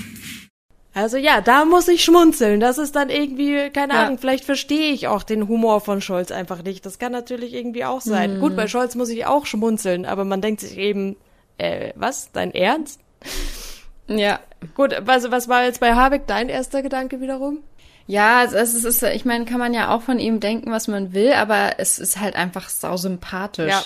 Also 0.93 1.17
ja, 1.17 1.39
da 1.39 1.63
muss 1.63 1.87
ich 1.87 2.03
schmunzeln. 2.03 2.59
Das 2.59 2.77
ist 2.77 2.95
dann 2.95 3.09
irgendwie, 3.09 3.69
keine 3.69 3.93
ja. 3.93 4.03
Ahnung, 4.03 4.17
vielleicht 4.17 4.43
verstehe 4.43 4.91
ich 4.91 5.07
auch 5.07 5.23
den 5.23 5.47
Humor 5.47 5.79
von 5.79 6.01
Scholz 6.01 6.31
einfach 6.31 6.63
nicht. 6.63 6.85
Das 6.85 6.99
kann 6.99 7.13
natürlich 7.13 7.53
irgendwie 7.53 7.85
auch 7.85 8.01
sein. 8.01 8.35
Mhm. 8.35 8.39
Gut, 8.41 8.55
bei 8.55 8.67
Scholz 8.67 8.95
muss 8.95 9.09
ich 9.09 9.25
auch 9.25 9.45
schmunzeln, 9.45 10.05
aber 10.05 10.25
man 10.25 10.41
denkt 10.41 10.61
sich 10.61 10.77
eben, 10.77 11.15
äh, 11.57 11.93
was? 11.95 12.31
Dein 12.33 12.53
Ernst? 12.53 12.99
Ja. 14.07 14.39
Gut, 14.75 14.95
was, 15.05 15.31
was 15.31 15.47
war 15.47 15.63
jetzt 15.63 15.79
bei 15.79 15.93
Habeck 15.93 16.27
dein 16.27 16.49
erster 16.49 16.81
Gedanke 16.81 17.21
wiederum? 17.21 17.59
Ja, 18.07 18.43
es 18.43 18.73
ist, 18.73 19.03
ich 19.03 19.25
meine, 19.25 19.45
kann 19.45 19.59
man 19.59 19.73
ja 19.73 19.95
auch 19.95 20.01
von 20.01 20.19
ihm 20.19 20.41
denken, 20.41 20.71
was 20.71 20.89
man 20.89 21.13
will, 21.13 21.31
aber 21.33 21.75
es 21.77 21.99
ist 21.99 22.19
halt 22.19 22.35
einfach 22.35 22.67
sau 22.67 22.97
sympathisch. 22.97 23.69
Ja. 23.69 23.83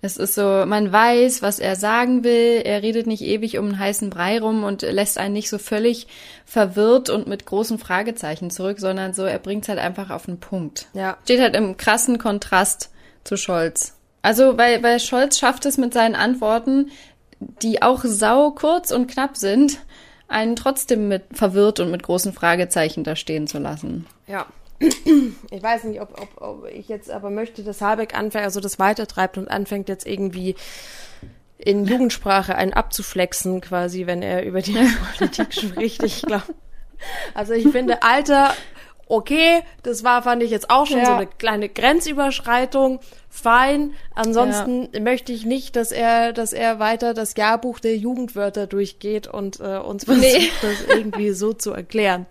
Es 0.00 0.16
ist 0.16 0.34
so, 0.34 0.64
man 0.64 0.92
weiß, 0.92 1.42
was 1.42 1.58
er 1.58 1.74
sagen 1.74 2.22
will. 2.22 2.62
Er 2.64 2.82
redet 2.82 3.08
nicht 3.08 3.22
ewig 3.22 3.58
um 3.58 3.66
einen 3.66 3.78
heißen 3.78 4.10
Brei 4.10 4.38
rum 4.38 4.62
und 4.62 4.82
lässt 4.82 5.18
einen 5.18 5.32
nicht 5.32 5.50
so 5.50 5.58
völlig 5.58 6.06
verwirrt 6.44 7.10
und 7.10 7.26
mit 7.26 7.46
großen 7.46 7.78
Fragezeichen 7.78 8.50
zurück, 8.50 8.78
sondern 8.78 9.12
so, 9.12 9.24
er 9.24 9.40
bringt 9.40 9.64
es 9.64 9.68
halt 9.68 9.80
einfach 9.80 10.10
auf 10.10 10.26
den 10.26 10.38
Punkt. 10.38 10.86
Ja. 10.94 11.18
Steht 11.24 11.40
halt 11.40 11.56
im 11.56 11.76
krassen 11.76 12.18
Kontrast 12.18 12.90
zu 13.24 13.36
Scholz. 13.36 13.94
Also, 14.22 14.56
weil, 14.56 14.82
weil 14.82 15.00
Scholz 15.00 15.38
schafft 15.38 15.66
es 15.66 15.78
mit 15.78 15.92
seinen 15.92 16.14
Antworten, 16.14 16.90
die 17.40 17.82
auch 17.82 18.02
sau 18.04 18.50
kurz 18.52 18.92
und 18.92 19.08
knapp 19.08 19.36
sind, 19.36 19.78
einen 20.28 20.54
trotzdem 20.54 21.08
mit 21.08 21.24
verwirrt 21.32 21.80
und 21.80 21.90
mit 21.90 22.02
großen 22.02 22.32
Fragezeichen 22.32 23.02
da 23.02 23.16
stehen 23.16 23.46
zu 23.46 23.58
lassen. 23.58 24.06
Ja. 24.26 24.46
Ich 25.50 25.62
weiß 25.62 25.84
nicht, 25.84 26.00
ob, 26.00 26.20
ob, 26.20 26.40
ob 26.40 26.66
ich 26.66 26.88
jetzt 26.88 27.10
aber 27.10 27.30
möchte, 27.30 27.64
dass 27.64 27.80
Habeck 27.80 28.16
anfängt, 28.16 28.44
also 28.44 28.60
das 28.60 28.78
weitertreibt 28.78 29.36
und 29.36 29.48
anfängt 29.48 29.88
jetzt 29.88 30.06
irgendwie 30.06 30.54
in 31.58 31.84
Jugendsprache 31.84 32.54
einen 32.54 32.72
abzuflexen, 32.72 33.60
quasi, 33.60 34.06
wenn 34.06 34.22
er 34.22 34.44
über 34.44 34.62
die 34.62 34.78
Politik 35.18 35.52
spricht. 35.52 36.02
Ich 36.04 36.22
glaube. 36.22 36.44
Also 37.34 37.52
ich 37.52 37.68
finde, 37.68 38.02
Alter, 38.02 38.54
okay, 39.08 39.62
das 39.82 40.04
war, 40.04 40.22
fand 40.22 40.42
ich 40.42 40.50
jetzt 40.50 40.70
auch 40.70 40.86
schon 40.86 40.98
ja. 40.98 41.06
so 41.06 41.12
eine 41.12 41.26
kleine 41.26 41.68
Grenzüberschreitung. 41.68 43.00
Fein. 43.28 43.94
Ansonsten 44.14 44.88
ja. 44.92 45.00
möchte 45.00 45.32
ich 45.32 45.44
nicht, 45.44 45.76
dass 45.76 45.92
er, 45.92 46.32
dass 46.32 46.52
er 46.52 46.78
weiter 46.78 47.14
das 47.14 47.34
Jahrbuch 47.36 47.78
der 47.78 47.96
Jugendwörter 47.96 48.66
durchgeht 48.66 49.26
und 49.26 49.60
äh, 49.60 49.78
uns 49.78 50.04
versucht, 50.04 50.24
nee. 50.24 50.50
das 50.62 50.96
irgendwie 50.96 51.30
so 51.32 51.52
zu 51.52 51.72
erklären. 51.72 52.26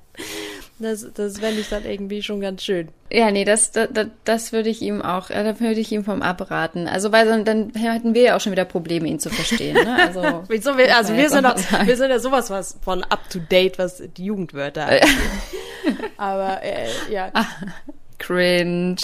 Das, 0.80 1.08
das 1.12 1.40
fände 1.40 1.60
ich 1.62 1.70
dann 1.70 1.86
irgendwie 1.86 2.22
schon 2.22 2.40
ganz 2.40 2.64
schön. 2.64 2.90
Ja, 3.12 3.32
nee, 3.32 3.46
das, 3.46 3.72
das, 3.72 3.90
das 4.26 4.52
würde 4.52 4.70
ich 4.70 4.82
ihm 4.84 5.02
auch, 5.02 5.32
äh, 5.32 5.44
da 5.44 5.60
würde 5.60 5.80
ich 5.80 5.92
ihm 5.92 6.04
vom 6.04 6.22
abraten. 6.22 6.88
Also, 6.88 7.12
weil 7.12 7.26
dann, 7.26 7.46
dann 7.46 7.72
hätten 7.74 8.14
wir 8.14 8.22
ja 8.22 8.36
auch 8.36 8.42
schon 8.42 8.52
wieder 8.52 8.66
Probleme, 8.66 9.08
ihn 9.08 9.20
zu 9.20 9.32
verstehen. 9.32 9.74
Ne? 9.74 9.98
Also, 10.00 10.22
wir, 10.78 10.96
also 10.96 11.16
wir 11.16 11.30
sind, 11.32 11.46
doch, 11.46 11.56
wir 11.86 11.98
sind 11.98 12.12
ja 12.12 12.20
sowas 12.20 12.52
was 12.52 12.78
von 12.82 13.04
up 13.04 13.28
to 13.30 13.40
date, 13.40 13.80
was 13.80 14.04
die 14.18 14.26
Jugendwörter 14.26 14.86
angeht. 14.86 15.08
Aber 16.18 16.62
äh, 16.62 16.88
ja. 17.10 17.32
Ah, 17.34 17.46
cringe. 18.20 18.98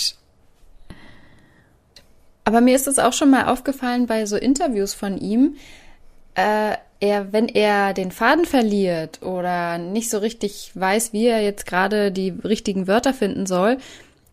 Aber 2.45 2.61
mir 2.61 2.75
ist 2.75 2.87
das 2.87 2.99
auch 2.99 3.13
schon 3.13 3.31
mal 3.31 3.45
aufgefallen 3.45 4.05
bei 4.05 4.25
so 4.25 4.35
Interviews 4.35 4.93
von 4.93 5.17
ihm. 5.17 5.55
Äh, 6.35 6.75
er, 7.03 7.33
wenn 7.33 7.49
er 7.49 7.93
den 7.93 8.11
Faden 8.11 8.45
verliert 8.45 9.21
oder 9.23 9.77
nicht 9.77 10.09
so 10.09 10.19
richtig 10.19 10.71
weiß, 10.73 11.11
wie 11.11 11.25
er 11.25 11.41
jetzt 11.41 11.65
gerade 11.65 12.13
die 12.13 12.29
richtigen 12.29 12.87
Wörter 12.87 13.13
finden 13.13 13.45
soll, 13.45 13.77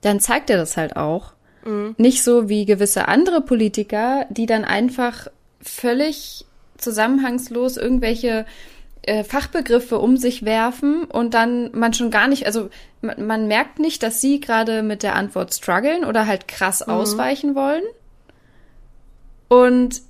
dann 0.03 0.21
zeigt 0.21 0.51
er 0.51 0.57
das 0.57 0.77
halt 0.77 0.95
auch. 0.95 1.33
Mhm. 1.65 1.97
Nicht 1.99 2.23
so 2.23 2.49
wie 2.49 2.67
gewisse 2.67 3.09
andere 3.09 3.41
Politiker, 3.41 4.25
die 4.31 4.47
dann 4.47 4.65
einfach 4.65 5.27
völlig 5.61 6.47
zusammenhangslos 6.79 7.77
irgendwelche 7.77 8.47
äh, 9.03 9.25
Fachbegriffe 9.25 9.99
um 9.99 10.17
sich 10.17 10.45
werfen 10.45 11.05
und 11.05 11.35
dann 11.35 11.71
man 11.73 11.93
schon 11.93 12.13
gar 12.13 12.29
nicht, 12.29 12.47
also 12.47 12.71
man, 13.01 13.27
man 13.27 13.49
merkt 13.49 13.81
nicht, 13.81 14.05
dass 14.05 14.21
sie 14.21 14.39
gerade 14.39 14.85
mit 14.85 15.03
der 15.03 15.17
Antwort 15.17 15.53
strugglen 15.53 16.05
oder 16.05 16.29
halt 16.29 16.47
krass 16.47 16.87
mhm. 16.87 16.93
ausweichen 16.93 17.57
wollen. 17.57 17.83
Und 19.49 20.03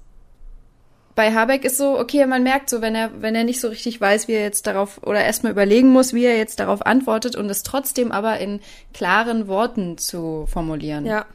bei 1.20 1.34
Habeck 1.34 1.66
ist 1.66 1.76
so, 1.76 1.98
okay, 1.98 2.24
man 2.24 2.42
merkt 2.42 2.70
so, 2.70 2.80
wenn 2.80 2.94
er, 2.94 3.10
wenn 3.20 3.34
er 3.34 3.44
nicht 3.44 3.60
so 3.60 3.68
richtig 3.68 4.00
weiß, 4.00 4.26
wie 4.26 4.32
er 4.32 4.40
jetzt 4.40 4.66
darauf 4.66 5.02
oder 5.02 5.22
erstmal 5.22 5.52
überlegen 5.52 5.90
muss, 5.90 6.14
wie 6.14 6.24
er 6.24 6.38
jetzt 6.38 6.60
darauf 6.60 6.86
antwortet 6.86 7.36
und 7.36 7.50
es 7.50 7.62
trotzdem 7.62 8.10
aber 8.10 8.38
in 8.38 8.60
klaren 8.94 9.46
Worten 9.46 9.98
zu 9.98 10.46
formulieren. 10.50 11.04
Ja. 11.04 11.26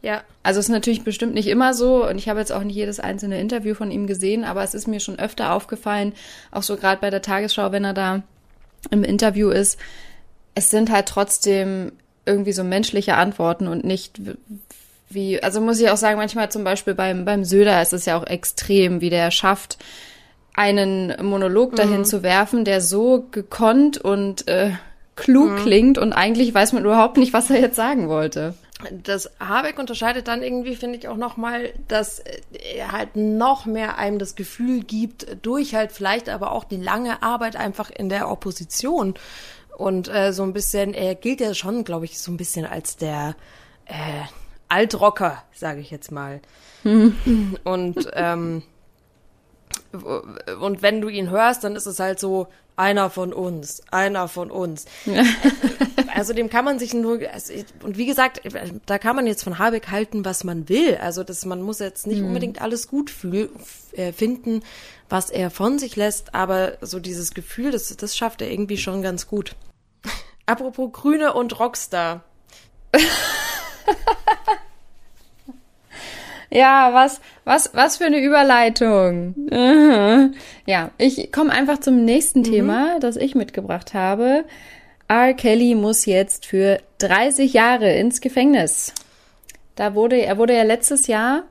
Ja. 0.00 0.22
Also 0.44 0.60
es 0.60 0.66
ist 0.66 0.72
natürlich 0.72 1.02
bestimmt 1.02 1.34
nicht 1.34 1.48
immer 1.48 1.74
so 1.74 2.08
und 2.08 2.18
ich 2.18 2.28
habe 2.28 2.38
jetzt 2.38 2.52
auch 2.52 2.62
nicht 2.62 2.76
jedes 2.76 3.00
einzelne 3.00 3.40
Interview 3.40 3.74
von 3.74 3.90
ihm 3.90 4.06
gesehen, 4.06 4.44
aber 4.44 4.62
es 4.62 4.74
ist 4.74 4.86
mir 4.86 5.00
schon 5.00 5.18
öfter 5.18 5.52
aufgefallen, 5.54 6.12
auch 6.52 6.62
so 6.62 6.76
gerade 6.76 7.00
bei 7.00 7.10
der 7.10 7.20
Tagesschau, 7.20 7.72
wenn 7.72 7.82
er 7.82 7.94
da 7.94 8.22
im 8.92 9.02
Interview 9.02 9.50
ist, 9.50 9.76
es 10.54 10.70
sind 10.70 10.88
halt 10.88 11.06
trotzdem 11.06 11.90
irgendwie 12.26 12.52
so 12.52 12.62
menschliche 12.62 13.16
Antworten 13.16 13.66
und 13.66 13.82
nicht 13.82 14.20
wie, 15.14 15.42
also 15.42 15.60
muss 15.60 15.80
ich 15.80 15.90
auch 15.90 15.96
sagen, 15.96 16.18
manchmal 16.18 16.50
zum 16.50 16.64
Beispiel 16.64 16.94
beim, 16.94 17.24
beim 17.24 17.44
Söder 17.44 17.80
ist 17.82 17.92
es 17.92 18.06
ja 18.06 18.18
auch 18.18 18.26
extrem, 18.26 19.00
wie 19.00 19.10
der 19.10 19.30
schafft, 19.30 19.78
einen 20.54 21.14
Monolog 21.24 21.76
dahin 21.76 21.98
mhm. 21.98 22.04
zu 22.04 22.22
werfen, 22.22 22.64
der 22.64 22.80
so 22.80 23.26
gekonnt 23.30 23.98
und 23.98 24.48
äh, 24.48 24.72
klug 25.16 25.50
mhm. 25.50 25.56
klingt 25.56 25.98
und 25.98 26.12
eigentlich 26.12 26.54
weiß 26.54 26.72
man 26.72 26.84
überhaupt 26.84 27.16
nicht, 27.16 27.32
was 27.32 27.50
er 27.50 27.60
jetzt 27.60 27.76
sagen 27.76 28.08
wollte. 28.08 28.54
Das 28.90 29.30
Habeck 29.38 29.78
unterscheidet 29.78 30.26
dann 30.26 30.42
irgendwie, 30.42 30.74
finde 30.74 30.98
ich, 30.98 31.06
auch 31.06 31.16
nochmal, 31.16 31.72
dass 31.86 32.18
er 32.74 32.90
halt 32.90 33.14
noch 33.14 33.64
mehr 33.64 33.96
einem 33.96 34.18
das 34.18 34.34
Gefühl 34.34 34.82
gibt, 34.82 35.26
durch 35.42 35.74
halt 35.74 35.92
vielleicht 35.92 36.28
aber 36.28 36.52
auch 36.52 36.64
die 36.64 36.76
lange 36.76 37.22
Arbeit 37.22 37.54
einfach 37.54 37.90
in 37.90 38.08
der 38.08 38.28
Opposition. 38.28 39.14
Und 39.76 40.12
äh, 40.12 40.32
so 40.32 40.42
ein 40.42 40.52
bisschen, 40.52 40.94
er 40.94 41.14
gilt 41.14 41.40
ja 41.40 41.54
schon, 41.54 41.84
glaube 41.84 42.06
ich, 42.06 42.18
so 42.18 42.32
ein 42.32 42.36
bisschen 42.36 42.66
als 42.66 42.96
der, 42.96 43.36
äh, 43.86 43.92
Altrocker, 44.72 45.42
sage 45.52 45.80
ich 45.80 45.90
jetzt 45.90 46.10
mal. 46.10 46.40
Hm. 46.82 47.58
Und 47.64 48.08
ähm, 48.14 48.62
und 50.60 50.82
wenn 50.82 51.00
du 51.02 51.08
ihn 51.08 51.28
hörst, 51.30 51.64
dann 51.64 51.76
ist 51.76 51.86
es 51.86 52.00
halt 52.00 52.18
so 52.18 52.48
einer 52.76 53.10
von 53.10 53.32
uns, 53.32 53.82
einer 53.90 54.26
von 54.28 54.50
uns. 54.50 54.86
also 56.14 56.32
dem 56.32 56.48
kann 56.48 56.64
man 56.64 56.78
sich 56.78 56.94
nur 56.94 57.20
und 57.82 57.98
wie 57.98 58.06
gesagt, 58.06 58.40
da 58.86 58.98
kann 58.98 59.16
man 59.16 59.26
jetzt 59.26 59.44
von 59.44 59.58
Habeck 59.58 59.90
halten, 59.90 60.24
was 60.24 60.44
man 60.44 60.70
will. 60.70 60.96
Also 60.96 61.24
das 61.24 61.44
man 61.44 61.60
muss 61.60 61.78
jetzt 61.78 62.06
nicht 62.06 62.20
mhm. 62.20 62.28
unbedingt 62.28 62.62
alles 62.62 62.88
gut 62.88 63.10
fühl, 63.10 63.50
äh, 63.92 64.12
finden, 64.12 64.62
was 65.10 65.28
er 65.28 65.50
von 65.50 65.78
sich 65.78 65.96
lässt, 65.96 66.34
aber 66.34 66.78
so 66.80 66.98
dieses 66.98 67.34
Gefühl, 67.34 67.70
das 67.70 67.94
das 67.96 68.16
schafft 68.16 68.40
er 68.40 68.50
irgendwie 68.50 68.78
schon 68.78 69.02
ganz 69.02 69.26
gut. 69.26 69.56
Apropos 70.46 70.90
Grüne 70.92 71.34
und 71.34 71.58
Rockstar. 71.58 72.24
Ja, 76.52 76.92
was, 76.92 77.20
was, 77.44 77.70
was 77.72 77.96
für 77.96 78.04
eine 78.04 78.20
Überleitung. 78.20 79.34
Ja, 80.64 80.90
ich 80.96 81.32
komme 81.32 81.50
einfach 81.50 81.78
zum 81.78 82.04
nächsten 82.04 82.40
mhm. 82.40 82.44
Thema, 82.44 83.00
das 83.00 83.16
ich 83.16 83.34
mitgebracht 83.34 83.94
habe. 83.94 84.44
R. 85.08 85.34
Kelly 85.34 85.74
muss 85.74 86.06
jetzt 86.06 86.46
für 86.46 86.78
30 86.98 87.52
Jahre 87.52 87.92
ins 87.94 88.20
Gefängnis. 88.20 88.94
Da 89.74 89.94
wurde, 89.94 90.22
er 90.22 90.38
wurde 90.38 90.54
ja 90.54 90.62
letztes 90.62 91.06
Jahr 91.06 91.44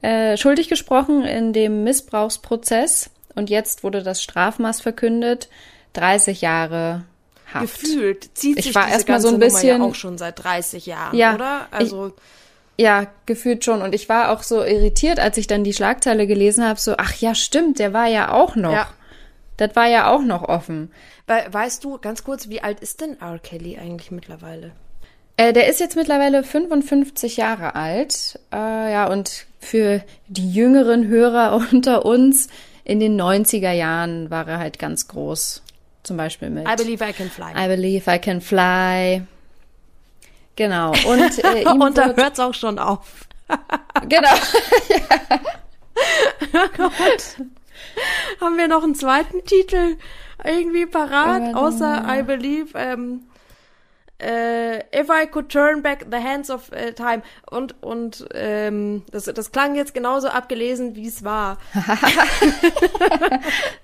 äh, 0.00 0.36
schuldig 0.36 0.68
gesprochen 0.68 1.24
in 1.24 1.52
dem 1.52 1.84
Missbrauchsprozess 1.84 3.10
und 3.34 3.50
jetzt 3.50 3.84
wurde 3.84 4.02
das 4.02 4.22
Strafmaß 4.22 4.80
verkündet. 4.80 5.48
30 5.92 6.40
Jahre 6.40 7.04
Haft. 7.52 7.80
Gefühlt 7.80 8.30
zieht 8.36 8.56
sich 8.56 8.66
ich 8.70 8.74
war 8.74 8.88
erstmal 8.88 9.20
so 9.20 9.28
ein 9.28 9.38
bisschen 9.38 9.80
ja 9.80 9.86
auch 9.86 9.94
schon 9.94 10.18
seit 10.18 10.42
30 10.42 10.86
Jahren, 10.86 11.16
ja, 11.16 11.34
oder? 11.34 11.68
Also 11.70 12.08
ich, 12.08 12.12
ja, 12.78 13.06
gefühlt 13.26 13.64
schon. 13.64 13.82
Und 13.82 13.94
ich 13.94 14.08
war 14.08 14.30
auch 14.30 14.42
so 14.42 14.62
irritiert, 14.62 15.18
als 15.18 15.38
ich 15.38 15.46
dann 15.46 15.64
die 15.64 15.72
Schlagzeile 15.72 16.26
gelesen 16.26 16.64
habe, 16.64 16.78
so, 16.78 16.94
ach 16.98 17.14
ja, 17.14 17.34
stimmt, 17.34 17.78
der 17.78 17.92
war 17.92 18.06
ja 18.06 18.32
auch 18.32 18.56
noch. 18.56 18.72
Ja. 18.72 18.88
Das 19.56 19.74
war 19.74 19.86
ja 19.86 20.10
auch 20.10 20.22
noch 20.22 20.42
offen. 20.42 20.90
Weißt 21.26 21.82
du, 21.82 21.98
ganz 21.98 22.24
kurz, 22.24 22.48
wie 22.48 22.62
alt 22.62 22.80
ist 22.80 23.00
denn 23.00 23.20
R. 23.20 23.38
Kelly 23.38 23.78
eigentlich 23.78 24.10
mittlerweile? 24.10 24.72
Äh, 25.38 25.52
der 25.52 25.68
ist 25.68 25.80
jetzt 25.80 25.96
mittlerweile 25.96 26.44
55 26.44 27.36
Jahre 27.36 27.74
alt. 27.74 28.38
Äh, 28.52 28.92
ja, 28.92 29.06
und 29.06 29.46
für 29.58 30.02
die 30.28 30.52
jüngeren 30.52 31.08
Hörer 31.08 31.54
unter 31.72 32.04
uns, 32.04 32.48
in 32.84 33.00
den 33.00 33.20
90er 33.20 33.72
Jahren 33.72 34.30
war 34.30 34.46
er 34.46 34.58
halt 34.58 34.78
ganz 34.78 35.08
groß. 35.08 35.62
Zum 36.04 36.16
Beispiel 36.16 36.50
mit 36.50 36.68
I 36.68 36.76
Believe 36.76 37.04
I 37.04 37.12
Can 37.12 37.30
Fly. 37.30 37.52
I 37.56 37.66
Believe 37.66 38.14
I 38.14 38.18
Can 38.18 38.40
Fly. 38.40 39.22
Genau. 40.56 40.92
Und, 41.06 41.44
äh, 41.44 41.64
und 41.78 41.98
da 41.98 42.14
hört's 42.14 42.40
auch 42.40 42.54
schon 42.54 42.78
auf. 42.78 43.26
genau. 44.08 44.34
oh 46.52 46.68
Gott. 46.76 47.46
Haben 48.40 48.58
wir 48.58 48.66
noch 48.66 48.82
einen 48.82 48.94
zweiten 48.94 49.44
Titel 49.44 49.96
irgendwie 50.44 50.86
parat, 50.86 51.54
außer 51.54 52.04
I 52.08 52.22
Believe 52.22 52.76
ähm, 52.76 53.26
äh, 54.18 54.78
If 54.94 55.08
I 55.10 55.26
Could 55.26 55.50
Turn 55.50 55.82
Back 55.82 56.06
the 56.10 56.18
Hands 56.18 56.50
of 56.50 56.72
äh, 56.72 56.92
Time 56.92 57.22
und 57.50 57.82
und 57.82 58.26
ähm, 58.34 59.04
das, 59.10 59.24
das 59.24 59.52
klang 59.52 59.76
jetzt 59.76 59.94
genauso 59.94 60.28
abgelesen, 60.28 60.96
wie 60.96 61.06
es 61.06 61.22
war. 61.22 61.58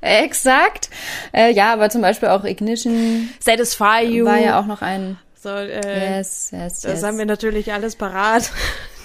Exakt. 0.01 0.91
Äh, 1.33 1.53
ja, 1.53 1.73
aber 1.73 1.91
zum 1.91 2.03
Beispiel 2.03 2.29
auch 2.29 2.45
Ignition. 2.45 3.31
Satisfy 3.41 4.05
You. 4.05 4.25
War 4.25 4.39
ja 4.39 4.59
auch 4.59 4.67
noch 4.67 4.83
ein 4.83 5.19
so, 5.43 5.49
äh, 5.49 6.19
yes, 6.19 6.51
yes, 6.53 6.83
das 6.83 6.85
yes. 6.85 7.03
haben 7.03 7.19
wir 7.19 7.27
natürlich 7.27 7.73
alles 7.73 7.97
parat. 7.97 8.53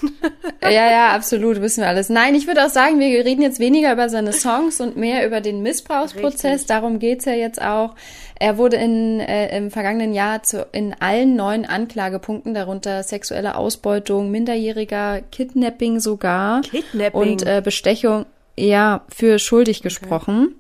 ja, 0.62 0.70
ja, 0.70 1.16
absolut, 1.16 1.62
wissen 1.62 1.82
wir 1.82 1.88
alles. 1.88 2.10
Nein, 2.10 2.36
ich 2.36 2.46
würde 2.46 2.64
auch 2.64 2.70
sagen, 2.70 3.00
wir 3.00 3.26
reden 3.26 3.42
jetzt 3.42 3.60
weniger 3.60 3.92
über 3.92 4.08
seine 4.08 4.34
Songs 4.34 4.80
und 4.80 4.98
mehr 4.98 5.26
über 5.26 5.42
den 5.42 5.64
Missbrauchsprozess. 5.64 6.52
Richtig. 6.52 6.68
Darum 6.68 7.00
geht's 7.00 7.26
ja 7.26 7.34
jetzt 7.34 7.60
auch. 7.60 7.96
Er 8.40 8.60
wurde 8.60 8.78
in, 8.78 9.20
äh, 9.20 9.58
im 9.58 9.72
vergangenen 9.72 10.14
Jahr 10.14 10.44
zu, 10.44 10.68
in 10.74 10.96
allen 11.00 11.36
neun 11.36 11.66
Anklagepunkten, 11.66 12.54
darunter 12.54 13.02
sexuelle 13.02 13.56
Ausbeutung, 13.56 14.30
Minderjähriger, 14.30 15.22
Kidnapping 15.32 16.00
sogar 16.00 16.62
Kidnapping. 16.62 17.20
und 17.20 17.48
äh, 17.48 17.64
Bestechung, 17.66 18.28
ja, 18.56 19.02
für 19.10 19.40
schuldig 19.40 19.82
gesprochen. 19.82 20.54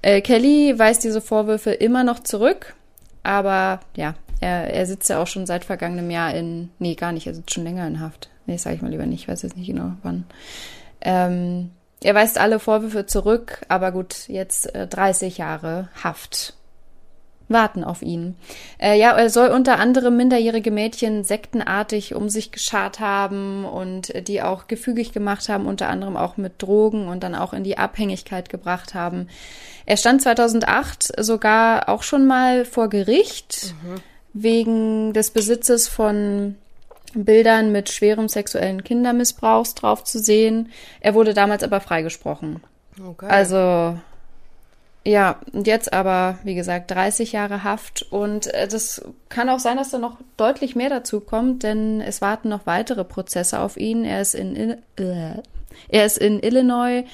Okay. 0.00 0.16
Äh, 0.16 0.20
Kelly 0.22 0.76
weist 0.76 1.04
diese 1.04 1.20
Vorwürfe 1.20 1.70
immer 1.70 2.02
noch 2.02 2.18
zurück, 2.18 2.74
aber 3.22 3.78
ja, 3.96 4.16
er, 4.44 4.74
er 4.74 4.84
sitzt 4.84 5.08
ja 5.08 5.22
auch 5.22 5.26
schon 5.26 5.46
seit 5.46 5.64
vergangenem 5.64 6.10
Jahr 6.10 6.34
in, 6.34 6.68
nee, 6.78 6.94
gar 6.94 7.12
nicht, 7.12 7.26
er 7.26 7.34
sitzt 7.34 7.54
schon 7.54 7.64
länger 7.64 7.86
in 7.86 8.00
Haft. 8.00 8.28
Nee, 8.44 8.58
sage 8.58 8.76
ich 8.76 8.82
mal 8.82 8.90
lieber 8.90 9.06
nicht, 9.06 9.22
ich 9.22 9.28
weiß 9.28 9.40
jetzt 9.42 9.56
nicht 9.56 9.68
genau 9.68 9.92
wann. 10.02 10.24
Ähm, 11.00 11.70
er 12.02 12.14
weist 12.14 12.38
alle 12.38 12.58
Vorwürfe 12.58 13.06
zurück, 13.06 13.62
aber 13.68 13.90
gut, 13.90 14.28
jetzt 14.28 14.74
äh, 14.74 14.86
30 14.86 15.38
Jahre 15.38 15.88
Haft 16.02 16.54
warten 17.48 17.84
auf 17.84 18.02
ihn. 18.02 18.36
Äh, 18.78 18.98
ja, 18.98 19.12
er 19.12 19.30
soll 19.30 19.48
unter 19.48 19.78
anderem 19.78 20.16
minderjährige 20.16 20.70
Mädchen 20.70 21.24
sektenartig 21.24 22.14
um 22.14 22.28
sich 22.28 22.52
geschart 22.52 23.00
haben 23.00 23.64
und 23.64 24.28
die 24.28 24.42
auch 24.42 24.66
gefügig 24.66 25.12
gemacht 25.12 25.48
haben, 25.48 25.66
unter 25.66 25.88
anderem 25.88 26.16
auch 26.18 26.36
mit 26.36 26.60
Drogen 26.60 27.08
und 27.08 27.22
dann 27.22 27.34
auch 27.34 27.54
in 27.54 27.64
die 27.64 27.78
Abhängigkeit 27.78 28.50
gebracht 28.50 28.92
haben. 28.92 29.28
Er 29.86 29.96
stand 29.96 30.22
2008 30.22 31.12
sogar 31.22 31.88
auch 31.88 32.02
schon 32.02 32.26
mal 32.26 32.64
vor 32.64 32.88
Gericht 32.88 33.74
mhm. 33.82 34.02
Wegen 34.34 35.12
des 35.12 35.30
Besitzes 35.30 35.88
von 35.88 36.56
Bildern 37.14 37.72
mit 37.72 37.90
schwerem 37.90 38.28
sexuellen 38.28 38.84
Kindermissbrauchs 38.84 39.74
drauf 39.74 40.04
zu 40.04 40.18
sehen. 40.18 40.70
Er 41.00 41.14
wurde 41.14 41.32
damals 41.32 41.62
aber 41.62 41.80
freigesprochen. 41.80 42.60
Okay. 43.00 43.26
Also 43.28 43.96
ja, 45.06 45.38
und 45.52 45.66
jetzt 45.66 45.92
aber, 45.92 46.38
wie 46.44 46.54
gesagt, 46.54 46.90
30 46.90 47.32
Jahre 47.32 47.62
Haft. 47.62 48.06
Und 48.10 48.46
äh, 48.54 48.66
das 48.66 49.02
kann 49.28 49.50
auch 49.50 49.58
sein, 49.58 49.76
dass 49.76 49.90
da 49.90 49.98
noch 49.98 50.16
deutlich 50.36 50.76
mehr 50.76 50.88
dazu 50.88 51.20
kommt, 51.20 51.62
denn 51.62 52.00
es 52.00 52.22
warten 52.22 52.48
noch 52.48 52.66
weitere 52.66 53.04
Prozesse 53.04 53.60
auf 53.60 53.76
ihn. 53.76 54.04
Er 54.04 54.22
ist 54.22 54.34
in, 54.34 54.56
äh, 54.96 55.42
er 55.88 56.06
ist 56.06 56.16
in 56.16 56.42
Illinois 56.42 57.04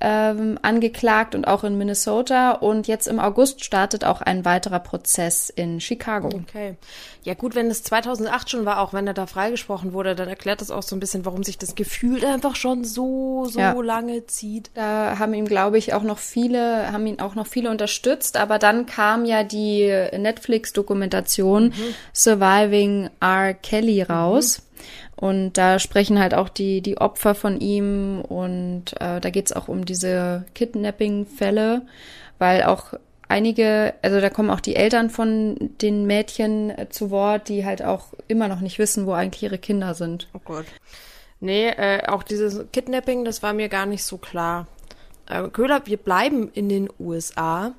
ähm, 0.00 0.58
angeklagt 0.62 1.34
und 1.34 1.46
auch 1.46 1.64
in 1.64 1.76
Minnesota. 1.76 2.52
Und 2.52 2.86
jetzt 2.86 3.08
im 3.08 3.18
August 3.18 3.64
startet 3.64 4.04
auch 4.04 4.20
ein 4.20 4.44
weiterer 4.44 4.78
Prozess 4.78 5.50
in 5.50 5.80
Chicago. 5.80 6.28
Okay. 6.28 6.76
Ja 7.24 7.34
gut, 7.34 7.54
wenn 7.54 7.66
es 7.70 7.82
2008 7.82 8.48
schon 8.48 8.64
war, 8.64 8.80
auch 8.80 8.92
wenn 8.92 9.06
er 9.06 9.14
da 9.14 9.26
freigesprochen 9.26 9.92
wurde, 9.92 10.14
dann 10.14 10.28
erklärt 10.28 10.60
das 10.60 10.70
auch 10.70 10.82
so 10.82 10.96
ein 10.96 11.00
bisschen, 11.00 11.26
warum 11.26 11.42
sich 11.42 11.58
das 11.58 11.74
Gefühl 11.74 12.24
einfach 12.24 12.56
schon 12.56 12.84
so, 12.84 13.46
so 13.50 13.58
ja. 13.58 13.72
lange 13.72 14.26
zieht. 14.26 14.70
Da 14.74 15.18
haben 15.18 15.34
ihm, 15.34 15.44
glaube 15.44 15.78
ich, 15.78 15.92
auch 15.94 16.04
noch 16.04 16.18
viele, 16.18 16.90
haben 16.92 17.06
ihn 17.06 17.20
auch 17.20 17.34
noch 17.34 17.46
viele 17.46 17.70
unterstützt. 17.70 18.36
Aber 18.36 18.58
dann 18.58 18.86
kam 18.86 19.24
ja 19.24 19.44
die 19.44 19.88
Netflix-Dokumentation 20.16 21.64
mhm. 21.64 21.94
Surviving 22.12 23.10
R. 23.20 23.54
Kelly 23.54 24.02
raus. 24.02 24.60
Mhm. 24.60 24.67
Und 25.18 25.54
da 25.54 25.80
sprechen 25.80 26.20
halt 26.20 26.32
auch 26.32 26.48
die, 26.48 26.80
die 26.80 26.98
Opfer 26.98 27.34
von 27.34 27.60
ihm 27.60 28.20
und 28.20 28.92
äh, 29.00 29.20
da 29.20 29.30
geht's 29.30 29.52
auch 29.52 29.66
um 29.66 29.84
diese 29.84 30.44
Kidnapping-Fälle, 30.54 31.82
weil 32.38 32.62
auch 32.62 32.94
einige, 33.26 33.94
also 34.00 34.20
da 34.20 34.30
kommen 34.30 34.48
auch 34.48 34.60
die 34.60 34.76
Eltern 34.76 35.10
von 35.10 35.56
den 35.82 36.06
Mädchen 36.06 36.70
äh, 36.70 36.88
zu 36.88 37.10
Wort, 37.10 37.48
die 37.48 37.66
halt 37.66 37.82
auch 37.82 38.14
immer 38.28 38.46
noch 38.46 38.60
nicht 38.60 38.78
wissen, 38.78 39.06
wo 39.06 39.12
eigentlich 39.12 39.42
ihre 39.42 39.58
Kinder 39.58 39.94
sind. 39.94 40.28
Oh 40.34 40.40
Gott. 40.44 40.66
Nee, 41.40 41.68
äh, 41.68 42.06
auch 42.06 42.22
dieses 42.22 42.70
Kidnapping, 42.70 43.24
das 43.24 43.42
war 43.42 43.54
mir 43.54 43.68
gar 43.68 43.86
nicht 43.86 44.04
so 44.04 44.18
klar. 44.18 44.68
Äh, 45.28 45.48
Köhler, 45.48 45.82
wir 45.86 45.96
bleiben 45.96 46.48
in 46.54 46.68
den 46.68 46.88
USA. 47.00 47.74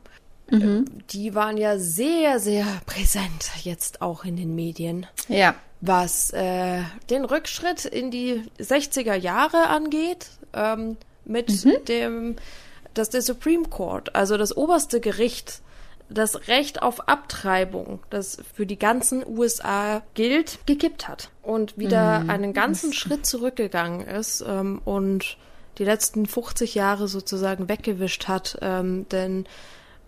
Mhm. 0.51 0.85
Die 1.09 1.35
waren 1.35 1.57
ja 1.57 1.77
sehr, 1.77 2.39
sehr 2.39 2.65
präsent 2.85 3.51
jetzt 3.63 4.01
auch 4.01 4.25
in 4.25 4.35
den 4.35 4.55
Medien. 4.55 5.05
Ja 5.27 5.55
was 5.81 6.31
äh, 6.31 6.81
den 7.09 7.25
Rückschritt 7.25 7.85
in 7.85 8.11
die 8.11 8.43
60er 8.59 9.15
Jahre 9.15 9.67
angeht, 9.67 10.29
ähm, 10.53 10.97
mit 11.25 11.65
mhm. 11.65 11.85
dem, 11.87 12.35
dass 12.93 13.09
der 13.09 13.21
Supreme 13.21 13.65
Court, 13.65 14.15
also 14.15 14.37
das 14.37 14.55
oberste 14.55 14.99
Gericht, 14.99 15.61
das 16.09 16.47
Recht 16.47 16.81
auf 16.81 17.07
Abtreibung, 17.07 17.99
das 18.09 18.39
für 18.55 18.65
die 18.65 18.79
ganzen 18.79 19.25
USA 19.25 20.01
gilt, 20.15 20.59
gekippt 20.65 21.07
hat 21.07 21.29
und 21.43 21.77
wieder 21.77 22.21
mhm. 22.21 22.29
einen 22.29 22.53
ganzen 22.53 22.93
Schritt 22.93 23.25
zurückgegangen 23.25 24.05
ist 24.07 24.43
ähm, 24.45 24.81
und 24.85 25.37
die 25.77 25.85
letzten 25.85 26.25
50 26.25 26.75
Jahre 26.75 27.07
sozusagen 27.07 27.69
weggewischt 27.69 28.27
hat, 28.27 28.57
ähm, 28.61 29.07
denn 29.09 29.45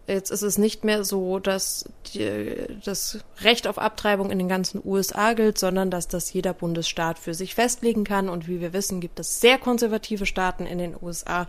Jetzt 0.07 0.31
ist 0.31 0.41
es 0.41 0.57
nicht 0.57 0.83
mehr 0.83 1.03
so, 1.03 1.39
dass 1.39 1.85
die, 2.13 2.53
das 2.83 3.19
Recht 3.41 3.67
auf 3.67 3.77
Abtreibung 3.77 4.31
in 4.31 4.39
den 4.39 4.49
ganzen 4.49 4.81
USA 4.83 5.33
gilt, 5.33 5.57
sondern 5.57 5.91
dass 5.91 6.07
das 6.07 6.33
jeder 6.33 6.53
Bundesstaat 6.53 7.19
für 7.19 7.33
sich 7.33 7.55
festlegen 7.55 8.03
kann. 8.03 8.27
Und 8.27 8.47
wie 8.47 8.61
wir 8.61 8.73
wissen, 8.73 8.99
gibt 8.99 9.19
es 9.19 9.39
sehr 9.39 9.57
konservative 9.57 10.25
Staaten 10.25 10.65
in 10.65 10.79
den 10.79 10.95
USA, 10.99 11.47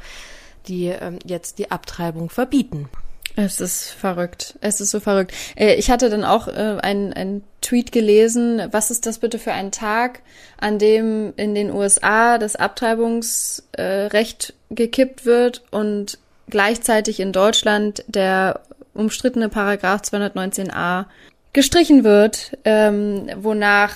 die 0.68 0.86
ähm, 0.86 1.18
jetzt 1.24 1.58
die 1.58 1.70
Abtreibung 1.70 2.30
verbieten. 2.30 2.88
Es 3.34 3.60
ist 3.60 3.90
verrückt. 3.90 4.58
Es 4.60 4.80
ist 4.80 4.90
so 4.90 5.00
verrückt. 5.00 5.32
Äh, 5.56 5.74
ich 5.74 5.90
hatte 5.90 6.10
dann 6.10 6.24
auch 6.24 6.48
äh, 6.48 6.78
einen, 6.82 7.12
einen 7.14 7.42
Tweet 7.62 7.90
gelesen. 7.90 8.62
Was 8.70 8.90
ist 8.90 9.06
das 9.06 9.18
bitte 9.18 9.38
für 9.38 9.52
ein 9.52 9.72
Tag, 9.72 10.20
an 10.58 10.78
dem 10.78 11.32
in 11.36 11.54
den 11.54 11.70
USA 11.70 12.36
das 12.38 12.56
Abtreibungsrecht 12.56 14.54
gekippt 14.70 15.24
wird 15.24 15.62
und 15.70 16.18
gleichzeitig 16.52 17.18
in 17.18 17.32
Deutschland 17.32 18.04
der 18.06 18.60
umstrittene 18.94 19.48
Paragraph 19.48 20.02
219a 20.02 21.06
gestrichen 21.52 22.02
wird, 22.02 22.56
ähm, 22.64 23.28
wonach 23.36 23.94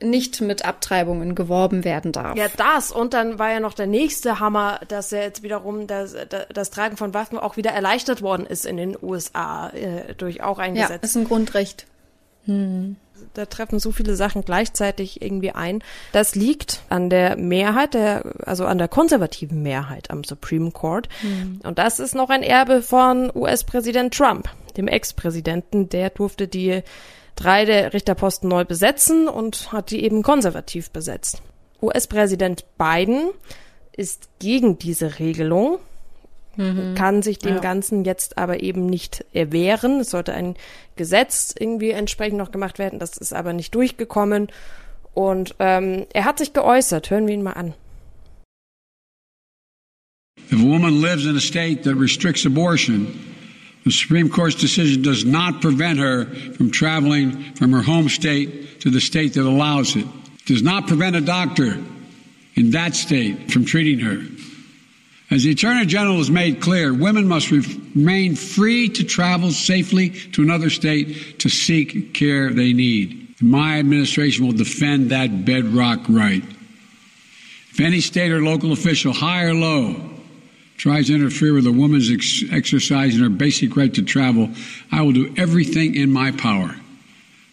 nicht 0.00 0.40
mit 0.40 0.64
Abtreibungen 0.64 1.34
geworben 1.34 1.84
werden 1.84 2.12
darf. 2.12 2.36
Ja, 2.36 2.46
das. 2.56 2.92
Und 2.92 3.14
dann 3.14 3.38
war 3.38 3.50
ja 3.50 3.60
noch 3.60 3.74
der 3.74 3.86
nächste 3.86 4.38
Hammer, 4.38 4.80
dass 4.86 5.10
ja 5.10 5.20
jetzt 5.20 5.42
wiederum 5.42 5.86
das, 5.86 6.14
das 6.52 6.70
Tragen 6.70 6.96
von 6.96 7.12
Waffen 7.14 7.38
auch 7.38 7.56
wieder 7.56 7.70
erleichtert 7.70 8.22
worden 8.22 8.46
ist 8.46 8.66
in 8.66 8.76
den 8.76 8.96
USA 9.00 9.70
äh, 9.70 10.14
durch 10.14 10.42
auch 10.42 10.58
ein 10.58 10.76
ja, 10.76 10.82
Gesetz. 10.82 11.02
ist 11.02 11.16
ein 11.16 11.24
Grundrecht. 11.24 11.86
Hm 12.46 12.96
da 13.34 13.46
treffen 13.46 13.78
so 13.78 13.92
viele 13.92 14.16
Sachen 14.16 14.44
gleichzeitig 14.44 15.22
irgendwie 15.22 15.52
ein. 15.52 15.82
Das 16.12 16.34
liegt 16.34 16.82
an 16.88 17.10
der 17.10 17.36
Mehrheit, 17.36 17.94
der, 17.94 18.24
also 18.44 18.66
an 18.66 18.78
der 18.78 18.88
konservativen 18.88 19.62
Mehrheit 19.62 20.10
am 20.10 20.24
Supreme 20.24 20.70
Court. 20.70 21.08
Mhm. 21.22 21.60
Und 21.62 21.78
das 21.78 21.98
ist 21.98 22.14
noch 22.14 22.30
ein 22.30 22.42
Erbe 22.42 22.82
von 22.82 23.30
US-Präsident 23.34 24.14
Trump, 24.14 24.48
dem 24.76 24.88
Ex-Präsidenten. 24.88 25.88
Der 25.88 26.10
durfte 26.10 26.48
die 26.48 26.82
drei 27.36 27.64
der 27.64 27.92
Richterposten 27.92 28.48
neu 28.48 28.64
besetzen 28.64 29.28
und 29.28 29.72
hat 29.72 29.90
die 29.90 30.04
eben 30.04 30.22
konservativ 30.22 30.90
besetzt. 30.90 31.42
US-Präsident 31.80 32.64
Biden 32.78 33.30
ist 33.94 34.28
gegen 34.38 34.78
diese 34.78 35.18
Regelung 35.18 35.78
mhm. 36.56 36.94
kann 36.94 37.22
sich 37.22 37.38
dem 37.38 37.56
ja. 37.56 37.60
Ganzen 37.60 38.04
jetzt 38.04 38.38
aber 38.38 38.62
eben 38.62 38.86
nicht 38.86 39.24
erwehren. 39.32 40.00
Es 40.00 40.10
sollte 40.10 40.32
ein 40.32 40.56
Gesetz 40.96 41.54
irgendwie 41.58 41.90
entsprechend 41.90 42.38
noch 42.38 42.50
gemacht 42.50 42.78
werden, 42.78 42.98
das 42.98 43.16
ist 43.16 43.32
aber 43.32 43.52
nicht 43.52 43.74
durchgekommen. 43.74 44.48
Und 45.14 45.54
ähm, 45.58 46.06
er 46.12 46.24
hat 46.24 46.38
sich 46.38 46.52
geäußert. 46.52 47.10
Hören 47.10 47.26
wir 47.26 47.34
ihn 47.34 47.42
mal 47.42 47.52
an. 47.52 47.74
If 50.50 50.60
a 50.60 50.62
woman 50.62 51.00
lives 51.00 51.24
in 51.24 51.36
a 51.36 51.40
state 51.40 51.82
that 51.84 51.96
restricts 51.96 52.44
abortion, 52.44 53.06
the 53.84 53.90
Supreme 53.90 54.28
Court's 54.28 54.56
decision 54.56 55.02
does 55.02 55.24
not 55.24 55.60
prevent 55.60 55.98
her 55.98 56.26
from 56.56 56.70
traveling 56.70 57.54
from 57.54 57.72
her 57.72 57.82
home 57.82 58.08
state 58.08 58.80
to 58.80 58.90
the 58.90 59.00
state 59.00 59.34
that 59.34 59.46
allows 59.46 59.96
it. 59.96 60.04
It 60.04 60.46
does 60.46 60.62
not 60.62 60.86
prevent 60.86 61.16
a 61.16 61.20
doctor 61.20 61.78
in 62.54 62.70
that 62.72 62.94
state 62.94 63.50
from 63.50 63.64
treating 63.64 64.00
her. 64.00 64.18
As 65.32 65.44
the 65.44 65.52
Attorney 65.52 65.86
General 65.86 66.18
has 66.18 66.30
made 66.30 66.60
clear, 66.60 66.92
women 66.92 67.26
must 67.26 67.50
remain 67.50 68.36
free 68.36 68.90
to 68.90 69.02
travel 69.02 69.50
safely 69.50 70.10
to 70.10 70.42
another 70.42 70.68
state 70.68 71.38
to 71.38 71.48
seek 71.48 72.12
care 72.12 72.50
they 72.50 72.74
need. 72.74 73.34
My 73.40 73.78
administration 73.78 74.44
will 74.44 74.52
defend 74.52 75.08
that 75.08 75.46
bedrock 75.46 76.00
right. 76.10 76.44
If 77.70 77.80
any 77.80 78.00
state 78.02 78.30
or 78.30 78.42
local 78.42 78.72
official, 78.72 79.14
high 79.14 79.44
or 79.44 79.54
low, 79.54 79.96
tries 80.76 81.06
to 81.06 81.14
interfere 81.14 81.54
with 81.54 81.66
a 81.66 81.72
woman's 81.72 82.10
ex- 82.10 82.44
exercising 82.52 83.22
her 83.22 83.30
basic 83.30 83.74
right 83.74 83.94
to 83.94 84.02
travel, 84.02 84.50
I 84.90 85.00
will 85.00 85.12
do 85.12 85.32
everything 85.38 85.94
in 85.94 86.12
my 86.12 86.32
power 86.32 86.76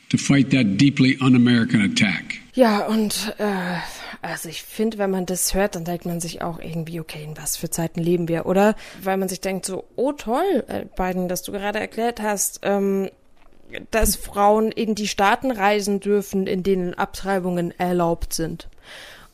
to 0.09 0.17
fight 0.17 0.49
that 0.49 0.75
deeply 0.75 1.15
un-American 1.21 1.79
attack. 1.79 2.41
Ja, 2.55 2.79
und 2.87 3.33
äh, 3.37 3.79
Also 4.21 4.49
ich 4.49 4.63
finde, 4.63 4.97
wenn 4.97 5.11
man 5.11 5.25
das 5.25 5.53
hört, 5.53 5.75
dann 5.75 5.85
denkt 5.85 6.05
man 6.05 6.19
sich 6.19 6.41
auch 6.41 6.59
irgendwie, 6.59 6.99
okay, 6.99 7.23
in 7.23 7.37
was 7.37 7.55
für 7.55 7.69
Zeiten 7.69 8.01
leben 8.01 8.27
wir, 8.27 8.45
oder? 8.45 8.75
Weil 9.01 9.17
man 9.17 9.29
sich 9.29 9.39
denkt 9.39 9.65
so, 9.65 9.85
oh 9.95 10.11
toll, 10.11 10.65
äh, 10.67 10.85
Biden, 10.95 11.29
dass 11.29 11.41
du 11.41 11.51
gerade 11.53 11.79
erklärt 11.79 12.21
hast, 12.21 12.59
ähm, 12.63 13.09
dass 13.91 14.15
Frauen 14.15 14.71
in 14.71 14.95
die 14.95 15.07
Staaten 15.07 15.51
reisen 15.51 15.99
dürfen, 15.99 16.47
in 16.47 16.63
denen 16.63 16.95
Abtreibungen 16.95 17.77
erlaubt 17.79 18.33
sind. 18.33 18.67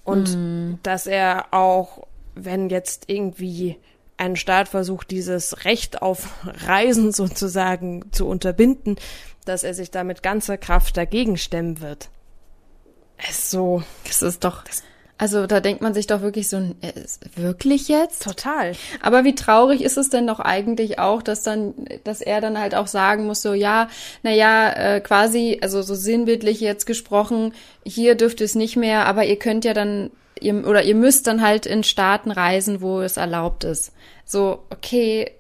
Und 0.03 0.35
mm. 0.35 0.79
dass 0.83 1.07
er 1.07 1.47
auch, 1.51 2.05
wenn 2.35 2.69
jetzt 2.69 3.05
irgendwie 3.07 3.77
ein 4.17 4.35
Staat 4.35 4.69
versucht, 4.69 5.11
dieses 5.11 5.65
Recht 5.65 6.01
auf 6.01 6.29
Reisen 6.45 7.11
sozusagen 7.11 8.11
zu 8.11 8.27
unterbinden, 8.27 8.97
dass 9.45 9.63
er 9.63 9.73
sich 9.73 9.91
da 9.91 10.03
mit 10.03 10.23
ganzer 10.23 10.57
Kraft 10.57 10.97
dagegen 10.97 11.37
stemmen 11.37 11.81
wird. 11.81 12.09
Es 13.17 13.39
ist 13.39 13.51
so. 13.51 13.83
Das 14.05 14.21
ist 14.21 14.43
doch. 14.43 14.63
Das 14.63 14.83
Also 15.17 15.47
da 15.47 15.61
denkt 15.61 15.81
man 15.81 15.93
sich 15.93 16.07
doch 16.07 16.21
wirklich 16.21 16.49
so, 16.49 16.57
äh, 16.57 16.93
wirklich 17.35 17.87
jetzt? 17.87 18.21
Total. 18.21 18.73
Aber 19.01 19.23
wie 19.23 19.33
traurig 19.35 19.81
ist 19.81 19.97
es 19.97 20.09
denn 20.09 20.27
doch 20.27 20.41
eigentlich 20.41 20.99
auch, 20.99 21.21
dass 21.21 21.41
dann, 21.41 21.73
dass 22.03 22.19
er 22.19 22.41
dann 22.41 22.59
halt 22.59 22.75
auch 22.75 22.87
sagen 22.87 23.25
muss, 23.25 23.41
so 23.41 23.53
ja, 23.53 23.87
naja, 24.23 24.69
äh, 24.73 24.99
quasi, 24.99 25.59
also 25.61 25.81
so 25.81 25.95
sinnbildlich 25.95 26.59
jetzt 26.59 26.85
gesprochen, 26.85 27.53
hier 27.85 28.15
dürft 28.15 28.41
es 28.41 28.55
nicht 28.55 28.75
mehr, 28.75 29.05
aber 29.05 29.23
ihr 29.25 29.39
könnt 29.39 29.63
ja 29.63 29.73
dann, 29.73 30.11
ihr, 30.39 30.67
oder 30.67 30.83
ihr 30.83 30.95
müsst 30.95 31.27
dann 31.27 31.41
halt 31.41 31.65
in 31.65 31.83
Staaten 31.83 32.31
reisen, 32.31 32.81
wo 32.81 32.99
es 32.99 33.15
erlaubt 33.15 33.63
ist. 33.63 33.93
So, 34.25 34.63
okay, 34.69 35.31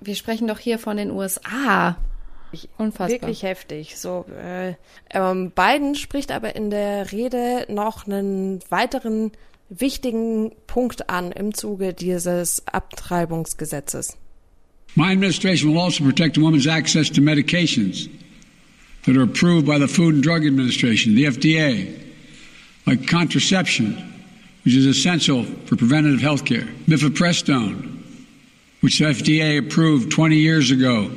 wir 0.00 0.14
sprechen 0.14 0.46
doch 0.46 0.60
hier 0.60 0.78
von 0.78 0.96
den 0.96 1.10
USA. 1.10 1.96
Unfassbar. 2.78 3.08
Wirklich 3.08 3.42
heftig. 3.42 3.96
So, 3.96 4.24
äh, 4.40 4.74
ähm, 5.10 5.52
Biden 5.52 5.94
spricht 5.94 6.30
aber 6.30 6.56
in 6.56 6.70
der 6.70 7.12
Rede 7.12 7.66
noch 7.68 8.06
einen 8.06 8.60
weiteren 8.70 9.32
wichtigen 9.68 10.52
Punkt 10.66 11.10
an 11.10 11.32
im 11.32 11.54
Zuge 11.54 11.92
dieses 11.92 12.66
Abtreibungsgesetzes. 12.66 14.16
My 14.94 15.12
administration 15.12 15.70
will 15.70 15.78
also 15.78 16.02
protect 16.02 16.38
a 16.38 16.40
woman's 16.40 16.66
access 16.66 17.10
to 17.10 17.20
medications 17.20 18.08
that 19.04 19.16
are 19.16 19.22
approved 19.22 19.66
by 19.66 19.78
the 19.78 19.86
Food 19.86 20.14
and 20.14 20.24
Drug 20.24 20.46
Administration, 20.46 21.14
the 21.14 21.24
FDA, 21.26 21.94
like 22.86 23.06
contraception, 23.06 23.96
which 24.64 24.74
is 24.74 24.86
essential 24.86 25.44
for 25.66 25.76
preventative 25.76 26.20
health 26.20 26.44
care, 26.44 26.66
mifeprestone, 26.86 28.02
which 28.80 28.98
the 28.98 29.04
FDA 29.04 29.58
approved 29.58 30.10
20 30.10 30.36
years 30.36 30.70
ago 30.70 31.10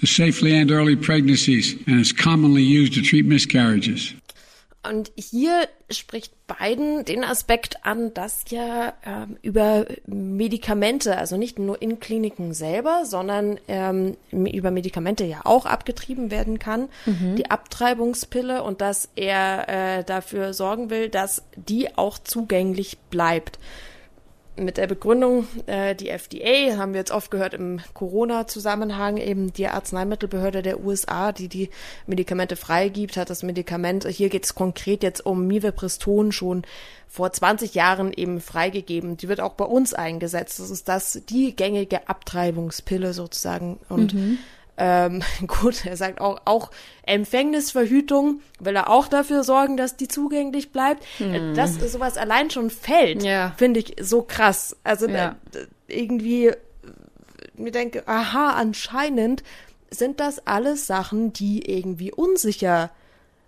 to 0.00 0.06
safely 0.06 0.54
end 0.54 0.70
early 0.70 0.96
pregnancies 0.96 1.76
and 1.86 2.00
is 2.00 2.12
commonly 2.12 2.62
used 2.62 2.94
to 2.94 3.02
treat 3.02 3.26
miscarriages. 3.26 4.14
Und 4.88 5.10
hier 5.16 5.68
spricht 5.90 6.32
Biden 6.46 7.04
den 7.04 7.24
Aspekt 7.24 7.84
an, 7.84 8.14
dass 8.14 8.44
ja 8.50 8.92
ähm, 9.04 9.36
über 9.42 9.86
Medikamente, 10.06 11.18
also 11.18 11.36
nicht 11.36 11.58
nur 11.58 11.82
in 11.82 11.98
Kliniken 11.98 12.54
selber, 12.54 13.04
sondern 13.04 13.58
ähm, 13.66 14.16
über 14.30 14.70
Medikamente 14.70 15.24
ja 15.24 15.40
auch 15.44 15.66
abgetrieben 15.66 16.30
werden 16.30 16.58
kann, 16.58 16.88
mhm. 17.04 17.34
die 17.36 17.50
Abtreibungspille 17.50 18.62
und 18.62 18.80
dass 18.80 19.08
er 19.16 19.68
äh, 19.98 20.04
dafür 20.04 20.54
sorgen 20.54 20.88
will, 20.88 21.08
dass 21.08 21.42
die 21.56 21.96
auch 21.96 22.18
zugänglich 22.18 22.96
bleibt 23.10 23.58
mit 24.56 24.76
der 24.76 24.86
Begründung, 24.86 25.46
äh, 25.66 25.94
die 25.94 26.08
FDA, 26.08 26.76
haben 26.76 26.92
wir 26.92 27.00
jetzt 27.00 27.10
oft 27.10 27.30
gehört 27.30 27.54
im 27.54 27.80
Corona-Zusammenhang, 27.94 29.16
eben 29.18 29.52
die 29.52 29.68
Arzneimittelbehörde 29.68 30.62
der 30.62 30.82
USA, 30.82 31.32
die 31.32 31.48
die 31.48 31.70
Medikamente 32.06 32.56
freigibt, 32.56 33.16
hat 33.16 33.30
das 33.30 33.42
Medikament, 33.42 34.06
hier 34.06 34.28
geht 34.28 34.44
es 34.44 34.54
konkret 34.54 35.02
jetzt 35.02 35.24
um 35.24 35.46
Mivepriston 35.46 36.32
schon 36.32 36.62
vor 37.08 37.32
20 37.32 37.74
Jahren 37.74 38.12
eben 38.12 38.40
freigegeben. 38.40 39.16
Die 39.16 39.28
wird 39.28 39.40
auch 39.40 39.54
bei 39.54 39.64
uns 39.64 39.94
eingesetzt. 39.94 40.58
Das 40.58 40.70
ist 40.70 40.88
das, 40.88 41.22
die 41.28 41.54
gängige 41.54 42.08
Abtreibungspille 42.08 43.12
sozusagen. 43.14 43.78
Und 43.88 44.14
mhm. 44.14 44.38
Ähm, 44.76 45.22
gut, 45.46 45.86
er 45.86 45.96
sagt 45.96 46.20
auch, 46.20 46.40
auch 46.44 46.70
Empfängnisverhütung 47.02 48.40
will 48.58 48.76
er 48.76 48.90
auch 48.90 49.08
dafür 49.08 49.44
sorgen, 49.44 49.76
dass 49.76 49.96
die 49.96 50.08
zugänglich 50.08 50.72
bleibt. 50.72 51.04
Hm. 51.18 51.54
Dass 51.54 51.74
sowas 51.74 52.16
allein 52.16 52.50
schon 52.50 52.70
fällt, 52.70 53.22
ja. 53.22 53.54
finde 53.56 53.80
ich 53.80 53.96
so 54.00 54.22
krass. 54.22 54.76
Also 54.84 55.08
ja. 55.08 55.36
da, 55.52 55.60
irgendwie, 55.88 56.52
mir 57.54 57.72
denke, 57.72 58.06
aha, 58.06 58.50
anscheinend 58.50 59.42
sind 59.90 60.20
das 60.20 60.46
alles 60.46 60.86
Sachen, 60.86 61.32
die 61.32 61.70
irgendwie 61.70 62.12
unsicher 62.12 62.90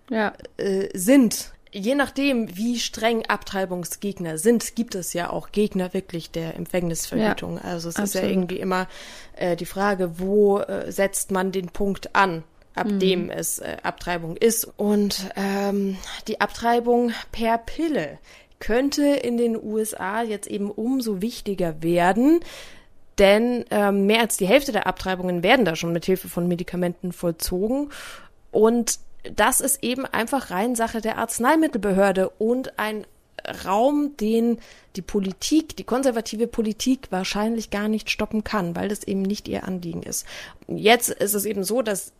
ja. 0.09 0.33
äh, 0.57 0.89
sind 0.97 1.51
je 1.71 1.95
nachdem, 1.95 2.55
wie 2.57 2.79
streng 2.79 3.25
Abtreibungsgegner 3.25 4.37
sind, 4.37 4.75
gibt 4.75 4.95
es 4.95 5.13
ja 5.13 5.29
auch 5.29 5.51
Gegner 5.51 5.93
wirklich 5.93 6.31
der 6.31 6.55
Empfängnisverhütung. 6.55 7.57
Ja, 7.57 7.63
also 7.63 7.89
es 7.89 7.95
absolut. 7.95 8.07
ist 8.07 8.13
ja 8.15 8.27
irgendwie 8.27 8.59
immer 8.59 8.87
äh, 9.35 9.55
die 9.55 9.65
Frage, 9.65 10.19
wo 10.19 10.59
äh, 10.59 10.91
setzt 10.91 11.31
man 11.31 11.51
den 11.51 11.69
Punkt 11.69 12.15
an, 12.15 12.43
ab 12.75 12.87
mhm. 12.87 12.99
dem 12.99 13.29
es 13.29 13.59
äh, 13.59 13.77
Abtreibung 13.83 14.35
ist. 14.37 14.67
Und 14.77 15.29
ähm, 15.35 15.97
die 16.27 16.41
Abtreibung 16.41 17.11
per 17.31 17.57
Pille 17.57 18.17
könnte 18.59 19.05
in 19.05 19.37
den 19.37 19.55
USA 19.61 20.21
jetzt 20.21 20.47
eben 20.47 20.71
umso 20.71 21.21
wichtiger 21.21 21.81
werden, 21.81 22.41
denn 23.17 23.65
ähm, 23.69 24.05
mehr 24.05 24.21
als 24.21 24.37
die 24.37 24.47
Hälfte 24.47 24.71
der 24.71 24.87
Abtreibungen 24.87 25.43
werden 25.43 25.65
da 25.65 25.75
schon 25.75 25.91
mit 25.91 26.05
Hilfe 26.05 26.29
von 26.29 26.47
Medikamenten 26.47 27.11
vollzogen. 27.11 27.91
Und 28.51 28.99
das 29.23 29.61
ist 29.61 29.83
eben 29.83 30.05
einfach 30.05 30.51
rein 30.51 30.75
Sache 30.75 31.01
der 31.01 31.17
Arzneimittelbehörde 31.17 32.29
und 32.29 32.79
ein 32.79 33.05
Raum, 33.65 34.15
den 34.17 34.59
die 34.95 35.01
Politik, 35.01 35.75
die 35.77 35.83
konservative 35.83 36.47
Politik 36.47 37.07
wahrscheinlich 37.09 37.69
gar 37.69 37.87
nicht 37.87 38.09
stoppen 38.09 38.43
kann, 38.43 38.75
weil 38.75 38.89
das 38.89 39.03
eben 39.03 39.21
nicht 39.21 39.47
ihr 39.47 39.63
Anliegen 39.63 40.03
ist. 40.03 40.25
Jetzt 40.67 41.09
ist 41.09 41.33
es 41.33 41.45
eben 41.45 41.63
so, 41.63 41.81
dass 41.81 42.11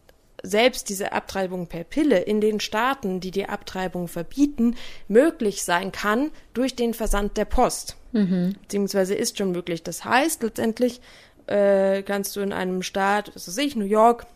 selbst 0.42 0.88
diese 0.88 1.12
Abtreibung 1.12 1.68
per 1.68 1.84
Pille 1.84 2.20
in 2.20 2.40
den 2.40 2.62
Staaten, 2.62 3.20
die 3.20 3.32
die 3.32 3.48
Abtreibung 3.48 4.08
verbieten, 4.08 4.76
möglich 5.10 5.64
sein 5.64 5.92
kann 5.92 6.32
durch 6.54 6.76
den 6.76 6.94
Versand 6.94 7.36
der 7.36 7.46
Post. 7.46 7.98
Mhm. 8.14 8.56
Beziehungsweise 8.62 9.16
ist 9.16 9.38
schon 9.38 9.52
möglich. 9.52 9.84
Das 9.84 10.06
heißt, 10.06 10.44
letztendlich 10.44 11.02
äh, 11.48 12.04
kannst 12.04 12.36
du 12.36 12.40
in 12.42 12.54
einem 12.54 12.82
Staat, 12.84 13.32
was 13.36 13.48
weiß 13.48 13.58
ich, 13.58 13.76
New 13.76 13.86
York, 13.86 14.28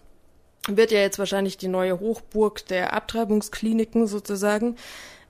wird 0.67 0.91
ja 0.91 0.99
jetzt 0.99 1.19
wahrscheinlich 1.19 1.57
die 1.57 1.67
neue 1.67 1.99
Hochburg 1.99 2.65
der 2.67 2.93
Abtreibungskliniken 2.93 4.07
sozusagen. 4.07 4.77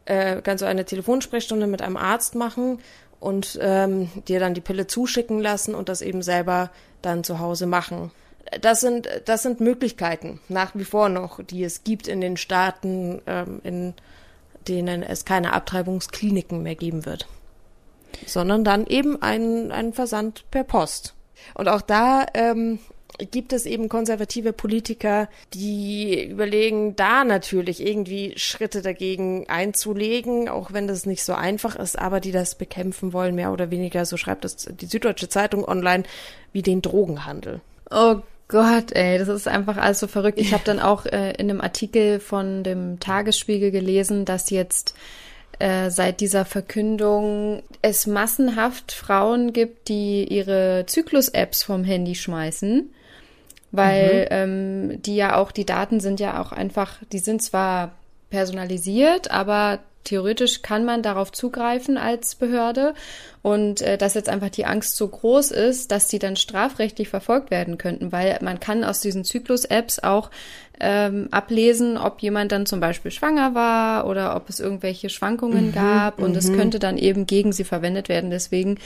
Äh, 0.06 0.42
kannst 0.42 0.62
du 0.62 0.68
eine 0.68 0.86
Telefonsprechstunde 0.86 1.68
mit 1.68 1.82
einem 1.82 1.98
Arzt 1.98 2.36
machen 2.36 2.80
und 3.20 3.58
ähm, 3.62 4.10
dir 4.28 4.40
dann 4.40 4.54
die 4.54 4.62
Pille 4.62 4.86
zuschicken 4.86 5.40
lassen 5.40 5.76
und 5.76 5.90
das 5.90 6.02
eben 6.02 6.22
selber 6.22 6.72
dann 7.02 7.24
zu 7.24 7.40
Hause 7.40 7.66
machen. 7.66 8.12
Das 8.62 8.82
sind, 8.82 9.08
das 9.26 9.44
sind 9.44 9.62
Möglichkeiten 9.62 10.42
nach 10.50 10.76
wie 10.76 10.84
vor 10.84 11.10
noch, 11.10 11.42
die 11.42 11.64
es 11.64 11.84
gibt 11.84 12.08
in 12.08 12.22
den 12.22 12.38
Staaten, 12.38 13.22
ähm, 13.26 13.62
in 13.64 13.94
denen 14.68 15.04
es 15.04 15.26
keine 15.26 15.54
Abtreibungskliniken 15.54 16.62
mehr 16.62 16.76
geben 16.76 17.06
wird, 17.06 17.28
sondern 18.26 18.64
dann 18.64 18.86
eben 18.88 19.22
ein, 19.22 19.72
ein 19.72 19.94
Versand 19.94 20.44
per 20.52 20.64
Post. 20.64 21.16
Und 21.54 21.68
auch 21.68 21.82
da 21.82 22.26
ähm, 22.34 22.80
gibt 23.18 23.54
es 23.54 23.66
eben 23.66 23.90
konservative 23.90 24.54
Politiker, 24.54 25.30
die 25.54 26.26
überlegen, 26.26 26.96
da 26.96 27.24
natürlich 27.24 27.86
irgendwie 27.86 28.34
Schritte 28.38 28.82
dagegen 28.82 29.48
einzulegen, 29.48 30.50
auch 30.50 30.74
wenn 30.74 30.88
das 30.88 31.06
nicht 31.06 31.24
so 31.24 31.34
einfach 31.34 31.76
ist, 31.76 31.98
aber 31.98 32.20
die 32.20 32.32
das 32.32 32.56
bekämpfen 32.56 33.14
wollen, 33.14 33.36
mehr 33.36 33.52
oder 33.52 33.72
weniger, 33.72 34.06
so 34.06 34.18
schreibt 34.18 34.46
es 34.46 34.68
die 34.70 34.86
Süddeutsche 34.86 35.30
Zeitung 35.30 35.64
online, 35.66 36.04
wie 36.52 36.62
den 36.62 36.82
Drogenhandel. 36.82 37.62
Oh 37.92 38.18
Gott, 38.48 38.92
ey, 38.92 39.18
das 39.18 39.30
ist 39.30 39.48
einfach 39.48 39.78
alles 39.78 40.00
so 40.00 40.08
verrückt. 40.08 40.40
Ich 40.40 40.54
habe 40.54 40.64
dann 40.66 40.80
auch 40.80 41.06
äh, 41.06 41.32
in 41.34 41.50
einem 41.50 41.62
Artikel 41.62 42.20
von 42.20 42.64
dem 42.64 43.00
Tagesspiegel 43.00 43.72
gelesen, 43.72 44.26
dass 44.26 44.50
jetzt 44.50 44.96
äh, 45.60 45.90
seit 45.90 46.20
dieser 46.20 46.46
Verkündung 46.46 47.64
es 47.82 48.08
massenhaft 48.08 48.92
Frauen 48.92 49.54
gibt, 49.54 49.88
die 49.88 50.26
ihre 50.26 50.86
Zyklus-Apps 50.88 51.64
vom 51.64 51.84
Handy 51.84 52.16
schmeißen 52.16 52.90
weil 53.74 54.22
mhm. 54.22 54.28
ähm, 54.30 55.02
die 55.02 55.16
ja 55.16 55.36
auch, 55.36 55.52
die 55.52 55.66
Daten 55.66 56.00
sind 56.00 56.20
ja 56.20 56.40
auch 56.40 56.52
einfach, 56.52 57.00
die 57.12 57.20
sind 57.20 57.42
zwar 57.42 57.92
personalisiert, 58.30 59.32
aber 59.32 59.80
theoretisch 60.04 60.62
kann 60.62 60.86
man 60.86 61.02
darauf 61.02 61.32
zugreifen 61.32 61.98
als 61.98 62.36
Behörde 62.36 62.94
und 63.42 63.82
äh, 63.82 63.98
dass 63.98 64.14
jetzt 64.14 64.30
einfach 64.30 64.50
die 64.50 64.66
Angst 64.66 64.96
so 64.96 65.08
groß 65.08 65.52
ist, 65.52 65.92
dass 65.92 66.08
die 66.08 66.20
dann 66.20 66.36
strafrechtlich 66.36 67.10
verfolgt 67.10 67.52
werden 67.52 67.78
könnten, 67.78 68.12
weil 68.12 68.38
man 68.42 68.60
kann 68.60 68.84
aus 68.84 69.02
diesen 69.02 69.24
Zyklus-Apps 69.24 70.00
auch 70.00 70.30
ähm, 70.80 71.28
ablesen, 71.32 71.98
ob 71.98 72.22
jemand 72.22 72.52
dann 72.52 72.66
zum 72.66 72.80
Beispiel 72.80 73.12
schwanger 73.12 73.54
war 73.54 74.08
oder 74.08 74.36
ob 74.36 74.50
es 74.50 74.60
irgendwelche 74.60 75.10
Schwankungen 75.10 75.68
mhm, 75.68 75.74
gab 75.74 76.20
und 76.20 76.36
es 76.36 76.50
mhm. 76.50 76.58
könnte 76.58 76.80
dann 76.80 76.98
eben 76.98 77.26
gegen 77.26 77.54
sie 77.54 77.64
verwendet 77.64 78.10
werden. 78.10 78.32
Deswegen 78.32 78.80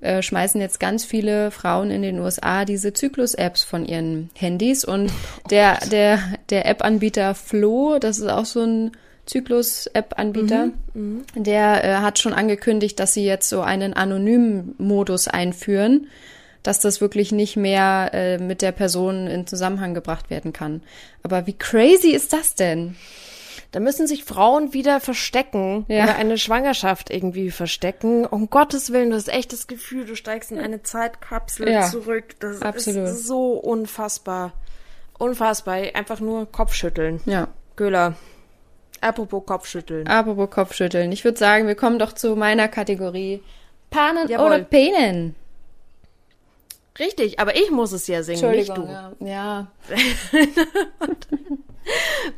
äh, 0.00 0.22
schmeißen 0.22 0.60
jetzt 0.60 0.80
ganz 0.80 1.04
viele 1.04 1.50
Frauen 1.50 1.90
in 1.90 2.02
den 2.02 2.18
USA 2.20 2.64
diese 2.64 2.92
Zyklus-Apps 2.92 3.64
von 3.64 3.84
ihren 3.84 4.30
Handys 4.34 4.84
und 4.84 5.10
oh 5.10 5.48
der 5.48 5.78
der 5.90 6.20
der 6.50 6.66
App-Anbieter 6.66 7.34
Flo, 7.34 7.98
das 7.98 8.18
ist 8.18 8.28
auch 8.28 8.46
so 8.46 8.60
ein 8.60 8.92
Zyklus-App-Anbieter, 9.26 10.70
mhm, 10.94 11.24
mhm, 11.34 11.44
der 11.44 11.84
äh, 11.84 11.94
hat 11.96 12.18
schon 12.18 12.32
angekündigt, 12.32 12.98
dass 12.98 13.14
sie 13.14 13.24
jetzt 13.24 13.48
so 13.48 13.60
einen 13.60 13.94
anonymen 13.94 14.74
Modus 14.78 15.28
einführen, 15.28 16.08
dass 16.62 16.80
das 16.80 17.00
wirklich 17.00 17.32
nicht 17.32 17.56
mehr 17.56 18.10
äh, 18.12 18.38
mit 18.38 18.62
der 18.62 18.72
Person 18.72 19.26
in 19.26 19.46
Zusammenhang 19.46 19.94
gebracht 19.94 20.30
werden 20.30 20.52
kann. 20.52 20.82
Aber 21.22 21.46
wie 21.46 21.54
crazy 21.54 22.10
ist 22.10 22.32
das 22.32 22.54
denn? 22.54 22.96
Da 23.72 23.80
müssen 23.80 24.06
sich 24.06 24.24
Frauen 24.24 24.74
wieder 24.74 25.00
verstecken 25.00 25.86
ja. 25.88 26.04
oder 26.04 26.16
eine 26.16 26.36
Schwangerschaft 26.36 27.10
irgendwie 27.10 27.50
verstecken. 27.50 28.26
Um 28.26 28.50
Gottes 28.50 28.92
Willen, 28.92 29.10
du 29.10 29.16
hast 29.16 29.32
echt 29.32 29.52
das 29.52 29.66
Gefühl, 29.66 30.04
du 30.04 30.14
steigst 30.14 30.52
in 30.52 30.58
eine 30.58 30.82
Zeitkapsel 30.82 31.70
ja, 31.70 31.82
zurück. 31.88 32.38
Das 32.40 32.60
absolut. 32.60 33.08
ist 33.08 33.26
so 33.26 33.52
unfassbar. 33.52 34.52
Unfassbar. 35.18 35.76
Einfach 35.94 36.20
nur 36.20 36.50
Kopfschütteln. 36.50 37.20
Ja. 37.24 37.48
Göhler, 37.74 38.14
Apropos 39.02 39.44
Kopfschütteln. 39.44 40.06
Apropos 40.06 40.48
Kopfschütteln. 40.48 41.10
Ich 41.10 41.24
würde 41.24 41.36
sagen, 41.36 41.66
wir 41.66 41.74
kommen 41.74 41.98
doch 41.98 42.12
zu 42.12 42.36
meiner 42.36 42.68
Kategorie 42.68 43.42
Panen 43.90 44.28
Jawohl. 44.28 44.46
oder 44.46 44.58
Penen. 44.60 45.34
Richtig, 46.98 47.40
aber 47.40 47.56
ich 47.56 47.70
muss 47.70 47.90
es 47.92 48.06
ja 48.06 48.22
singen, 48.22 48.50
nicht 48.52 48.76
du. 48.76 48.84
Ja. 48.84 49.12
ja. 49.20 49.66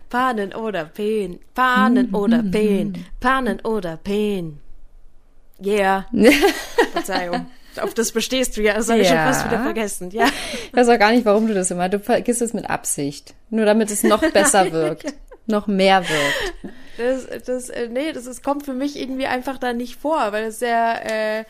Panen 0.09 0.55
oder 0.55 0.87
Pen, 0.87 1.39
Panen 1.55 2.15
oder 2.15 2.43
Pen, 2.43 3.05
Panen 3.21 3.61
oder 3.61 3.99
Pen. 3.99 4.61
Yeah. 5.63 6.07
Verzeihung. 6.93 7.47
Auf 7.81 7.93
das 7.93 8.13
bestehst 8.13 8.57
du 8.57 8.63
ja, 8.63 8.75
das 8.75 8.89
habe 8.89 9.01
ja. 9.01 9.03
ich 9.03 9.09
schon 9.09 9.19
fast 9.19 9.47
wieder 9.47 9.63
vergessen, 9.63 10.11
ja. 10.13 10.27
Ich 10.53 10.77
weiß 10.77 10.89
auch 10.89 10.99
gar 10.99 11.11
nicht, 11.11 11.27
warum 11.27 11.47
du 11.47 11.55
das 11.55 11.71
immer, 11.71 11.89
du 11.89 12.01
vergisst 12.01 12.41
es 12.41 12.55
mit 12.55 12.71
Absicht. 12.71 13.35
Nur 13.51 13.67
damit 13.67 13.91
es 13.91 14.03
noch 14.03 14.21
besser 14.31 14.73
wirkt. 14.73 15.13
Noch 15.47 15.67
mehr 15.67 16.05
wirkt. 16.09 16.55
Das, 16.97 17.27
das, 17.45 17.69
äh, 17.71 17.89
nee, 17.89 18.13
das 18.13 18.27
ist, 18.27 18.45
kommt 18.45 18.65
für 18.65 18.73
mich 18.73 18.99
irgendwie 18.99 19.27
einfach 19.27 19.59
da 19.59 19.73
nicht 19.73 19.97
vor, 19.97 20.31
weil 20.31 20.45
es 20.45 20.61
sehr, 20.61 21.41
äh, 21.41 21.45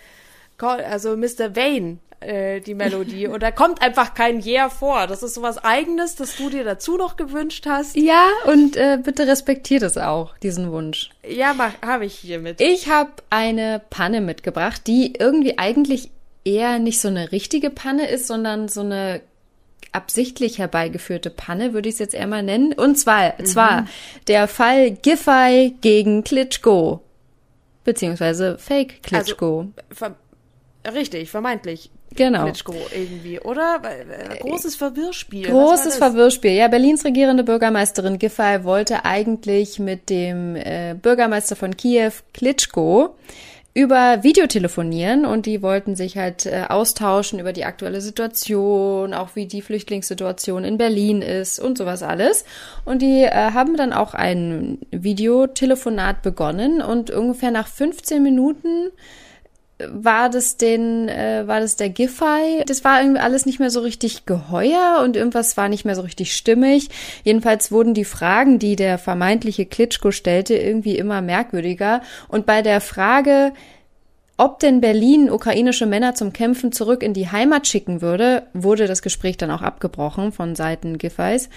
also 0.58 1.16
Mr. 1.16 1.54
Vane, 1.54 1.98
äh, 2.20 2.60
die 2.60 2.74
Melodie. 2.74 3.26
Und 3.26 3.42
da 3.42 3.50
kommt 3.50 3.82
einfach 3.82 4.14
kein 4.14 4.42
Yeah 4.44 4.70
vor. 4.70 5.06
Das 5.06 5.22
ist 5.22 5.34
sowas 5.34 5.62
Eigenes, 5.62 6.16
das 6.16 6.36
du 6.36 6.48
dir 6.48 6.64
dazu 6.64 6.96
noch 6.96 7.16
gewünscht 7.16 7.66
hast. 7.68 7.96
Ja, 7.96 8.28
und 8.46 8.76
äh, 8.76 8.98
bitte 9.02 9.26
respektiert 9.26 9.82
es 9.82 9.98
auch, 9.98 10.36
diesen 10.38 10.72
Wunsch. 10.72 11.10
Ja, 11.28 11.54
habe 11.84 12.06
ich 12.06 12.14
hiermit. 12.14 12.60
Ich 12.60 12.88
habe 12.88 13.10
eine 13.30 13.80
Panne 13.90 14.20
mitgebracht, 14.20 14.86
die 14.86 15.14
irgendwie 15.18 15.58
eigentlich 15.58 16.10
eher 16.44 16.78
nicht 16.78 17.00
so 17.00 17.08
eine 17.08 17.32
richtige 17.32 17.70
Panne 17.70 18.08
ist, 18.08 18.26
sondern 18.26 18.68
so 18.68 18.80
eine 18.80 19.20
absichtlich 19.94 20.58
herbeigeführte 20.58 21.30
Panne, 21.30 21.72
würde 21.72 21.88
ich 21.88 21.94
es 21.94 21.98
jetzt 22.00 22.14
eher 22.14 22.26
mal 22.26 22.42
nennen. 22.42 22.72
Und 22.72 22.98
zwar, 22.98 23.34
mhm. 23.38 23.44
zwar 23.44 23.86
der 24.28 24.48
Fall 24.48 24.90
Giffey 24.90 25.76
gegen 25.80 26.24
Klitschko. 26.24 27.00
Beziehungsweise 27.84 28.58
Fake 28.58 29.02
Klitschko. 29.02 29.66
Also, 30.00 30.14
richtig, 30.96 31.30
vermeintlich. 31.30 31.90
Genau. 32.16 32.44
Klitschko 32.44 32.74
irgendwie, 32.94 33.40
oder? 33.40 33.80
Äh, 33.84 34.38
großes 34.38 34.76
Verwirrspiel. 34.76 35.48
Großes 35.48 35.96
Verwirrspiel. 35.96 36.52
Ja, 36.52 36.68
Berlins 36.68 37.04
regierende 37.04 37.42
Bürgermeisterin 37.42 38.18
Giffey 38.18 38.64
wollte 38.64 39.04
eigentlich 39.04 39.78
mit 39.78 40.10
dem 40.10 40.56
äh, 40.56 40.94
Bürgermeister 41.00 41.56
von 41.56 41.76
Kiew 41.76 42.12
Klitschko 42.32 43.16
über 43.76 44.22
Videotelefonieren 44.22 45.26
und 45.26 45.46
die 45.46 45.60
wollten 45.60 45.96
sich 45.96 46.16
halt 46.16 46.46
äh, 46.46 46.66
austauschen 46.68 47.40
über 47.40 47.52
die 47.52 47.64
aktuelle 47.64 48.00
Situation, 48.00 49.12
auch 49.12 49.30
wie 49.34 49.46
die 49.46 49.62
Flüchtlingssituation 49.62 50.62
in 50.62 50.78
Berlin 50.78 51.22
ist 51.22 51.58
und 51.58 51.76
sowas 51.76 52.04
alles. 52.04 52.44
Und 52.84 53.02
die 53.02 53.22
äh, 53.22 53.50
haben 53.52 53.76
dann 53.76 53.92
auch 53.92 54.14
ein 54.14 54.78
Videotelefonat 54.92 56.22
begonnen 56.22 56.82
und 56.82 57.10
ungefähr 57.10 57.50
nach 57.50 57.66
15 57.66 58.22
Minuten 58.22 58.92
war 59.78 60.30
das 60.30 60.56
den, 60.56 61.08
äh, 61.08 61.46
war 61.46 61.60
das 61.60 61.76
der 61.76 61.88
Giffey? 61.88 62.62
Das 62.66 62.84
war 62.84 63.00
irgendwie 63.00 63.20
alles 63.20 63.44
nicht 63.44 63.58
mehr 63.58 63.70
so 63.70 63.80
richtig 63.80 64.24
geheuer 64.24 65.00
und 65.02 65.16
irgendwas 65.16 65.56
war 65.56 65.68
nicht 65.68 65.84
mehr 65.84 65.96
so 65.96 66.02
richtig 66.02 66.36
stimmig. 66.36 66.90
Jedenfalls 67.24 67.72
wurden 67.72 67.92
die 67.92 68.04
Fragen, 68.04 68.58
die 68.58 68.76
der 68.76 68.98
vermeintliche 68.98 69.66
Klitschko 69.66 70.12
stellte, 70.12 70.54
irgendwie 70.54 70.96
immer 70.96 71.22
merkwürdiger. 71.22 72.02
Und 72.28 72.46
bei 72.46 72.62
der 72.62 72.80
Frage, 72.80 73.52
ob 74.36 74.60
denn 74.60 74.80
Berlin 74.80 75.30
ukrainische 75.30 75.86
Männer 75.86 76.14
zum 76.14 76.32
Kämpfen 76.32 76.72
zurück 76.72 77.02
in 77.02 77.14
die 77.14 77.30
Heimat 77.30 77.66
schicken 77.66 78.00
würde, 78.00 78.44
wurde 78.52 78.86
das 78.86 79.02
Gespräch 79.02 79.36
dann 79.36 79.50
auch 79.50 79.62
abgebrochen 79.62 80.32
von 80.32 80.54
Seiten 80.54 80.98
Giffeys 80.98 81.48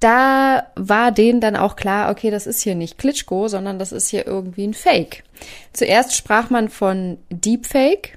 da 0.00 0.66
war 0.76 1.12
denen 1.12 1.40
dann 1.40 1.56
auch 1.56 1.76
klar, 1.76 2.10
okay, 2.10 2.30
das 2.30 2.46
ist 2.46 2.62
hier 2.62 2.74
nicht 2.74 2.98
Klitschko, 2.98 3.48
sondern 3.48 3.78
das 3.78 3.92
ist 3.92 4.08
hier 4.08 4.26
irgendwie 4.26 4.66
ein 4.66 4.74
Fake. 4.74 5.24
Zuerst 5.72 6.14
sprach 6.14 6.50
man 6.50 6.68
von 6.68 7.18
Deepfake, 7.30 8.16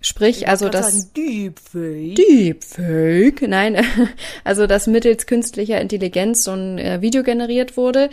sprich 0.00 0.42
ich 0.42 0.48
also 0.48 0.68
das 0.68 0.92
sagen, 0.92 1.10
Deepfake. 1.16 2.14
Deepfake, 2.14 3.42
nein, 3.48 3.84
also 4.44 4.66
dass 4.66 4.86
mittels 4.86 5.26
künstlicher 5.26 5.80
Intelligenz 5.80 6.44
so 6.44 6.52
ein 6.52 6.78
äh, 6.78 7.00
Video 7.00 7.22
generiert 7.22 7.76
wurde. 7.76 8.10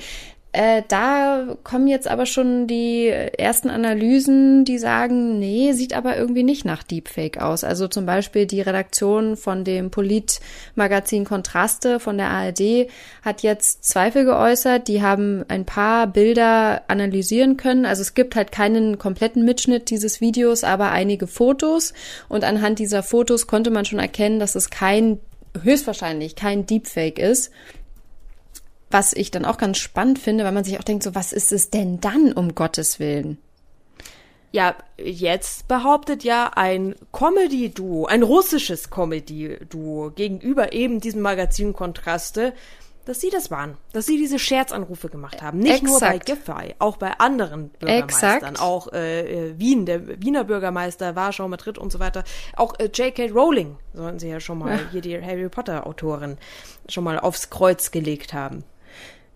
Äh, 0.55 0.83
da 0.87 1.57
kommen 1.65 1.89
jetzt 1.89 2.07
aber 2.07 2.25
schon 2.25 2.65
die 2.65 3.09
ersten 3.09 3.69
Analysen, 3.69 4.63
die 4.63 4.77
sagen, 4.77 5.37
nee, 5.37 5.73
sieht 5.73 5.93
aber 5.93 6.15
irgendwie 6.15 6.43
nicht 6.43 6.63
nach 6.63 6.81
Deepfake 6.81 7.41
aus. 7.41 7.65
Also 7.65 7.89
zum 7.89 8.05
Beispiel 8.05 8.45
die 8.45 8.61
Redaktion 8.61 9.35
von 9.35 9.65
dem 9.65 9.91
Politmagazin 9.91 11.25
Kontraste 11.25 11.99
von 11.99 12.17
der 12.17 12.29
ARD 12.29 12.87
hat 13.21 13.43
jetzt 13.43 13.83
Zweifel 13.83 14.23
geäußert. 14.23 14.87
Die 14.87 15.01
haben 15.01 15.43
ein 15.49 15.65
paar 15.65 16.07
Bilder 16.07 16.83
analysieren 16.87 17.57
können. 17.57 17.85
Also 17.85 18.01
es 18.01 18.13
gibt 18.13 18.37
halt 18.37 18.53
keinen 18.53 18.97
kompletten 18.97 19.43
Mitschnitt 19.43 19.89
dieses 19.89 20.21
Videos, 20.21 20.63
aber 20.63 20.89
einige 20.91 21.27
Fotos. 21.27 21.93
Und 22.29 22.45
anhand 22.45 22.79
dieser 22.79 23.03
Fotos 23.03 23.47
konnte 23.47 23.71
man 23.71 23.83
schon 23.83 23.99
erkennen, 23.99 24.39
dass 24.39 24.55
es 24.55 24.69
kein 24.69 25.19
höchstwahrscheinlich 25.63 26.37
kein 26.37 26.65
Deepfake 26.65 27.19
ist. 27.19 27.51
Was 28.95 29.11
ich 29.11 29.29
dann 29.29 29.43
auch 29.43 29.57
ganz 29.57 29.77
spannend 29.77 30.19
finde, 30.19 30.45
weil 30.45 30.53
man 30.53 30.63
sich 30.63 30.79
auch 30.79 30.83
denkt, 30.83 31.03
so 31.03 31.15
was 31.15 31.33
ist 31.33 31.51
es 31.51 31.69
denn 31.69 31.99
dann 31.99 32.31
um 32.31 32.55
Gottes 32.55 32.97
Willen? 32.97 33.39
Ja, 34.53 34.73
jetzt 34.97 35.67
behauptet 35.67 36.23
ja 36.23 36.51
ein 36.55 36.95
Comedy-Duo, 37.11 38.05
ein 38.05 38.23
russisches 38.23 38.91
Comedy-Duo 38.91 40.11
gegenüber 40.11 40.71
eben 40.71 41.01
diesem 41.01 41.21
Magazin 41.21 41.73
Kontraste, 41.73 42.53
dass 43.03 43.19
sie 43.19 43.29
das 43.29 43.51
waren, 43.51 43.75
dass 43.91 44.05
sie 44.05 44.15
diese 44.15 44.39
Scherzanrufe 44.39 45.09
gemacht 45.09 45.41
haben. 45.41 45.59
Nicht 45.59 45.83
Exakt. 45.83 45.89
nur 45.89 45.99
bei 45.99 46.17
Giffey, 46.17 46.75
auch 46.79 46.95
bei 46.95 47.19
anderen 47.19 47.71
Bürgermeistern, 47.71 48.53
Exakt. 48.53 48.61
auch 48.61 48.93
äh, 48.93 49.49
äh, 49.49 49.59
Wien, 49.59 49.85
der 49.85 50.21
Wiener 50.21 50.45
Bürgermeister, 50.45 51.17
Warschau, 51.17 51.49
Madrid 51.49 51.77
und 51.77 51.91
so 51.91 51.99
weiter. 51.99 52.23
Auch 52.55 52.79
äh, 52.79 52.85
J.K. 52.85 53.31
Rowling 53.31 53.75
sollten 53.93 54.19
sie 54.19 54.29
ja 54.29 54.39
schon 54.39 54.59
mal, 54.59 54.77
ja. 54.77 54.79
hier 54.93 55.01
die 55.01 55.21
Harry 55.21 55.49
Potter 55.49 55.85
Autorin, 55.85 56.37
schon 56.87 57.03
mal 57.03 57.19
aufs 57.19 57.49
Kreuz 57.49 57.91
gelegt 57.91 58.33
haben. 58.33 58.63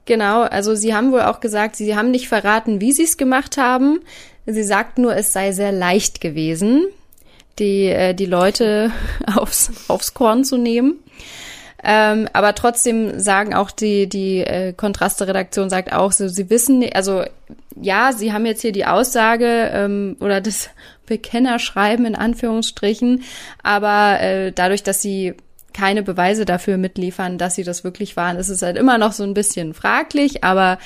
Genau, 0.10 0.42
also 0.42 0.74
sie 0.74 0.96
haben 0.96 1.12
wohl 1.12 1.22
auch 1.22 1.40
gesagt, 1.40 1.76
sie 1.76 1.96
haben 1.96 2.10
nicht 2.10 2.30
verraten, 2.30 2.82
wie 2.82 2.94
sie 2.94 3.04
es 3.04 3.16
gemacht 3.16 3.58
haben. 3.58 4.00
Sie 4.48 4.64
sagt 4.64 4.98
nur, 4.98 5.16
es 5.16 5.34
sei 5.34 5.52
sehr 5.52 5.72
leicht 5.72 6.20
gewesen, 6.20 6.88
die, 7.60 7.86
äh, 7.86 8.16
die 8.16 8.26
Leute 8.26 8.90
aufs, 9.36 9.88
aufs 9.88 10.16
Korn 10.16 10.44
zu 10.44 10.58
nehmen. 10.58 10.96
Ähm, 11.84 12.28
aber 12.34 12.56
trotzdem 12.56 13.20
sagen 13.20 13.54
auch 13.54 13.70
die, 13.70 14.10
die 14.10 14.40
äh, 14.40 14.74
Kontraste-Redaktion 14.74 15.70
sagt 15.70 15.94
auch 15.94 16.12
so, 16.12 16.28
sie 16.28 16.50
wissen, 16.50 16.84
also 16.96 17.24
ja, 17.80 18.12
sie 18.12 18.34
haben 18.34 18.48
jetzt 18.48 18.64
hier 18.64 18.72
die 18.72 18.88
Aussage 18.88 19.70
ähm, 19.72 20.18
oder 20.22 20.42
das 20.42 20.72
Bekennerschreiben 21.06 22.08
in 22.08 22.16
Anführungsstrichen, 22.16 23.22
aber 23.62 24.20
äh, 24.22 24.52
dadurch, 24.54 24.82
dass 24.82 25.04
sie 25.04 25.36
keine 25.74 26.04
Beweise 26.04 26.46
dafür 26.46 26.78
mitliefern, 26.78 27.38
dass 27.38 27.56
sie 27.56 27.64
das 27.64 27.84
wirklich 27.84 28.18
waren. 28.18 28.38
Es 28.38 28.50
ist 28.50 28.62
halt 28.62 28.78
immer 28.78 28.98
noch 28.98 29.14
so 29.14 29.24
ein 29.24 29.34
bisschen 29.34 29.74
fraglich, 29.74 30.44
aber 30.44 30.78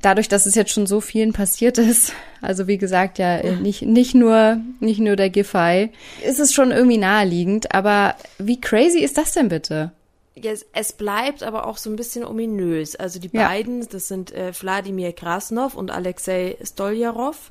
dadurch, 0.00 0.28
dass 0.28 0.46
es 0.46 0.54
jetzt 0.54 0.72
schon 0.72 0.86
so 0.86 1.00
vielen 1.00 1.32
passiert 1.32 1.78
ist, 1.78 2.12
also 2.40 2.66
wie 2.66 2.78
gesagt, 2.78 3.18
ja, 3.18 3.42
nicht, 3.42 3.82
nicht 3.82 4.14
nur, 4.14 4.58
nicht 4.80 5.00
nur 5.00 5.16
der 5.16 5.30
Giffey, 5.30 5.90
ist 6.26 6.40
es 6.40 6.52
schon 6.52 6.70
irgendwie 6.70 6.98
naheliegend, 6.98 7.74
aber 7.74 8.14
wie 8.38 8.60
crazy 8.60 9.00
ist 9.00 9.18
das 9.18 9.32
denn 9.32 9.48
bitte? 9.48 9.92
Es, 10.34 10.66
es 10.74 10.92
bleibt 10.92 11.42
aber 11.42 11.66
auch 11.66 11.78
so 11.78 11.88
ein 11.88 11.96
bisschen 11.96 12.24
ominös. 12.24 12.94
Also 12.94 13.18
die 13.18 13.30
ja. 13.32 13.48
beiden, 13.48 13.88
das 13.88 14.08
sind 14.08 14.32
äh, 14.32 14.52
Wladimir 14.60 15.12
Krasnov 15.12 15.74
und 15.74 15.90
Alexei 15.90 16.58
Stoljarov 16.62 17.50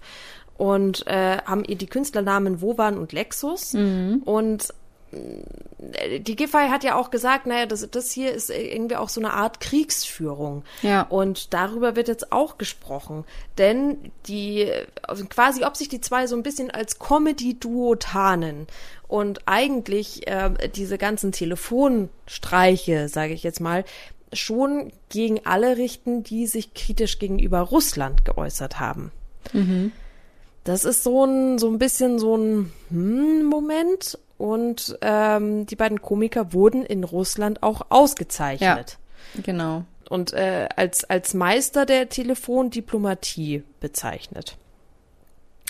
und 0.57 1.05
äh, 1.07 1.37
haben 1.45 1.63
die 1.63 1.87
Künstlernamen 1.87 2.61
Wovan 2.61 2.97
und 2.97 3.11
Lexus 3.11 3.73
mhm. 3.73 4.21
und 4.23 4.73
die 6.19 6.35
Giffey 6.35 6.69
hat 6.69 6.83
ja 6.83 6.95
auch 6.95 7.11
gesagt, 7.11 7.45
naja, 7.45 7.65
das, 7.65 7.87
das 7.89 8.11
hier 8.11 8.33
ist 8.33 8.49
irgendwie 8.49 8.95
auch 8.95 9.09
so 9.09 9.21
eine 9.21 9.33
Art 9.33 9.59
Kriegsführung. 9.59 10.63
Ja. 10.81 11.03
Und 11.03 11.53
darüber 11.53 11.95
wird 11.95 12.07
jetzt 12.07 12.31
auch 12.31 12.57
gesprochen. 12.57 13.23
Denn 13.57 14.11
die, 14.27 14.71
also 15.03 15.25
quasi, 15.25 15.63
ob 15.63 15.75
sich 15.75 15.89
die 15.89 16.01
zwei 16.01 16.27
so 16.27 16.35
ein 16.35 16.43
bisschen 16.43 16.71
als 16.71 16.99
Comedy-Duo 16.99 17.95
tarnen 17.95 18.67
und 19.07 19.47
eigentlich 19.47 20.27
äh, 20.27 20.69
diese 20.73 20.97
ganzen 20.97 21.31
Telefonstreiche, 21.31 23.07
sage 23.07 23.33
ich 23.33 23.43
jetzt 23.43 23.61
mal, 23.61 23.85
schon 24.33 24.91
gegen 25.09 25.45
alle 25.45 25.77
richten, 25.77 26.23
die 26.23 26.47
sich 26.47 26.73
kritisch 26.73 27.19
gegenüber 27.19 27.59
Russland 27.59 28.25
geäußert 28.25 28.79
haben. 28.79 29.11
Mhm. 29.53 29.91
Das 30.63 30.83
ist 30.83 31.03
so 31.03 31.25
ein, 31.25 31.59
so 31.59 31.69
ein 31.69 31.77
bisschen 31.77 32.17
so 32.17 32.35
ein 32.35 32.73
hm, 32.89 33.45
Moment 33.45 34.17
und 34.37 34.97
ähm, 35.01 35.65
die 35.65 35.75
beiden 35.75 36.01
Komiker 36.01 36.53
wurden 36.53 36.85
in 36.85 37.03
Russland 37.03 37.63
auch 37.63 37.81
ausgezeichnet. 37.89 38.97
Ja, 39.35 39.41
genau. 39.41 39.83
Und 40.09 40.33
äh, 40.33 40.69
als, 40.75 41.03
als 41.05 41.33
Meister 41.33 41.85
der 41.85 42.09
Telefondiplomatie 42.09 43.63
bezeichnet. 43.79 44.57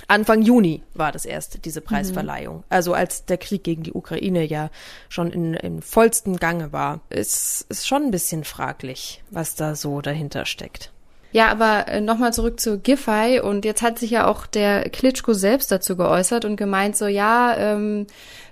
Anfang 0.08 0.42
Juni 0.42 0.84
war 0.94 1.12
das 1.12 1.26
erste, 1.26 1.58
diese. 1.58 1.82
Preisverleihung. 1.82 2.58
Mhm. 2.58 2.64
Also 2.70 2.94
als 2.94 3.26
der 3.26 3.38
Krieg 3.38 3.64
gegen 3.64 3.84
die 3.84 3.94
Ukraine 3.94 4.44
ja 4.44 4.70
schon 5.08 5.32
in, 5.32 5.54
in 5.54 5.82
vollstem 5.82 6.38
Gange 6.38 6.74
war. 6.74 7.00
Es 7.10 7.66
ist 7.70 7.88
schon 7.88 8.04
ein 8.04 8.12
bisschen 8.12 8.44
fraglich, 8.44 9.24
was 9.32 9.56
da 9.56 9.76
so 9.76 10.02
dahinter 10.02 10.46
steckt. 10.46 10.92
Ja, 11.32 11.50
aber 11.50 11.90
äh, 11.90 12.00
nochmal 12.00 12.34
zurück 12.34 12.62
zu 12.62 12.80
Giffey 12.80 13.42
und 13.42 13.66
jetzt 13.66 13.82
hat 13.82 14.00
sich 14.00 14.12
ja 14.12 14.26
auch 14.26 14.46
der 14.46 14.90
Klitschko 14.90 15.34
selbst 15.34 15.70
dazu 15.70 15.98
geäußert 15.98 16.46
und 16.46 16.56
gemeint 16.56 16.96
so, 16.96 17.08
ja, 17.08 17.56
ähm, 17.58 18.08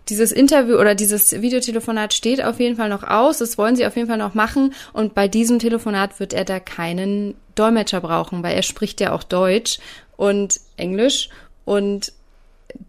dieses 0.10 0.32
Interview 0.32 0.76
oder 0.76 0.96
dieses 0.96 1.42
Videotelefonat 1.42 2.14
steht 2.14 2.44
auf 2.44 2.60
jeden 2.60 2.76
Fall 2.76 2.90
noch 2.90 3.04
aus, 3.04 3.38
das 3.38 3.58
wollen 3.58 3.76
sie 3.76 3.86
auf 3.86 3.96
jeden 3.96 4.08
Fall 4.08 4.18
noch 4.18 4.34
machen. 4.34 4.74
Und 4.92 5.14
bei 5.14 5.28
diesem 5.28 5.60
Telefonat 5.60 6.20
wird 6.20 6.34
er 6.34 6.46
da 6.46 6.60
keinen 6.60 7.36
Dolmetscher 7.56 8.02
brauchen, 8.02 8.44
weil 8.44 8.56
er 8.56 8.64
spricht 8.64 9.00
ja 9.00 9.14
auch 9.14 9.24
Deutsch 9.24 9.80
und 10.18 10.60
Englisch. 10.78 11.30
Und 11.66 12.12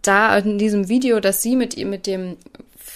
da 0.01 0.37
in 0.37 0.57
diesem 0.57 0.89
Video, 0.89 1.19
das 1.19 1.41
sie 1.41 1.55
mit 1.55 1.77
ihm, 1.77 1.89
mit 1.89 2.07
dem 2.07 2.37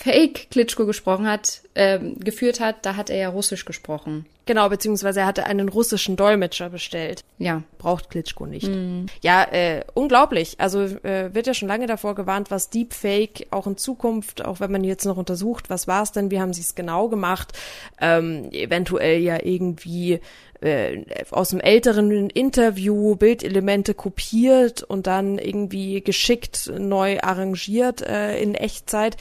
Fake 0.02 0.48
Klitschko 0.50 0.86
gesprochen 0.86 1.28
hat, 1.28 1.62
äh, 1.74 2.00
geführt 2.00 2.62
hat, 2.62 2.86
da 2.86 2.96
hat 2.96 3.10
er 3.10 3.18
ja 3.18 3.28
Russisch 3.28 3.66
gesprochen. 3.66 4.26
Genau, 4.46 4.70
beziehungsweise 4.70 5.20
er 5.20 5.26
hatte 5.26 5.46
einen 5.46 5.68
russischen 5.68 6.16
Dolmetscher 6.16 6.70
bestellt. 6.70 7.26
Ja. 7.38 7.64
Braucht 7.80 8.10
Klitschko 8.10 8.46
nicht. 8.46 8.70
Mhm. 8.70 9.08
Ja, 9.22 9.44
äh, 9.52 9.84
unglaublich. 9.96 10.56
Also 10.58 10.84
äh, 10.84 11.34
wird 11.34 11.48
ja 11.48 11.54
schon 11.54 11.68
lange 11.68 11.86
davor 11.86 12.16
gewarnt, 12.16 12.50
was 12.50 12.70
Deepfake 12.70 13.48
auch 13.52 13.68
in 13.68 13.76
Zukunft, 13.76 14.46
auch 14.46 14.62
wenn 14.62 14.72
man 14.72 14.86
jetzt 14.86 15.04
noch 15.04 15.18
untersucht, 15.18 15.70
was 15.70 15.86
war 15.86 16.02
es 16.02 16.14
denn, 16.14 16.32
wie 16.32 16.40
haben 16.40 16.54
sie 16.54 16.62
es 16.62 16.76
genau 16.76 17.10
gemacht, 17.10 17.52
ähm, 18.00 18.50
eventuell 18.54 19.20
ja 19.20 19.44
irgendwie 19.44 20.22
äh, 20.62 21.04
aus 21.32 21.52
einem 21.52 21.60
älteren 21.60 22.30
Interview 22.30 23.18
Bildelemente 23.18 23.94
kopiert 23.94 24.82
und 24.82 25.08
dann 25.08 25.40
irgendwie 25.40 26.00
geschickt 26.00 26.72
neu 26.78 27.20
arrangiert 27.20 28.02
äh, 28.02 28.42
in 28.42 28.56
Echtzeit. 28.56 29.18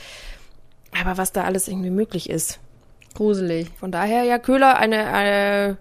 Aber 1.00 1.16
was 1.16 1.32
da 1.32 1.44
alles 1.44 1.68
irgendwie 1.68 1.90
möglich 1.90 2.28
ist. 2.30 2.58
Gruselig. 3.14 3.68
Von 3.78 3.92
daher, 3.92 4.24
ja, 4.24 4.38
Köhler, 4.38 4.78
eine, 4.78 5.06
eine 5.08 5.78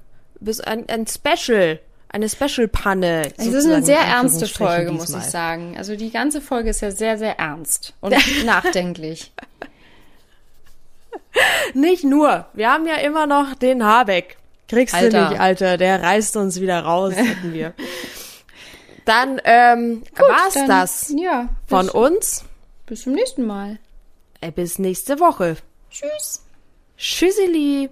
ein, 0.66 0.88
ein 0.90 1.08
Special, 1.08 1.80
eine 2.10 2.30
Special-Panne. 2.30 3.32
Es 3.38 3.48
ist 3.48 3.66
eine 3.66 3.84
sehr 3.84 4.00
ernste 4.00 4.48
Folge, 4.48 4.92
muss 4.92 5.10
ich 5.14 5.24
sagen. 5.24 5.76
Also 5.78 5.96
die 5.96 6.12
ganze 6.12 6.42
Folge 6.42 6.70
ist 6.70 6.82
ja 6.82 6.92
sehr, 6.92 7.18
sehr 7.18 7.40
ernst 7.40 7.94
und 8.02 8.16
nachdenklich. 8.46 9.34
Nicht 11.74 12.04
nur. 12.04 12.46
Wir 12.54 12.72
haben 12.72 12.88
ja 12.88 12.96
immer 12.96 13.28
noch 13.28 13.56
den 13.56 13.84
Habeck. 13.84 14.38
Kriegst 14.68 14.96
Alter. 14.96 15.26
du 15.26 15.30
nicht, 15.30 15.42
Alter. 15.42 15.78
Der 15.78 16.02
reißt 16.02 16.36
uns 16.38 16.60
wieder 16.60 16.80
raus, 16.82 17.14
hätten 17.16 17.54
wir. 17.54 17.74
Dann 19.06 19.40
ähm, 19.46 20.04
war's 20.18 20.54
dann, 20.54 20.68
das 20.68 21.14
ja, 21.18 21.48
von 21.66 21.90
uns. 21.90 22.44
Bis 22.86 23.04
zum 23.04 23.14
nächsten 23.14 23.46
Mal. 23.46 23.80
Äh, 24.42 24.52
bis 24.52 24.80
nächste 24.80 25.20
Woche. 25.20 25.58
Tschüss. 25.90 26.44
Tschüsseli. 26.98 27.90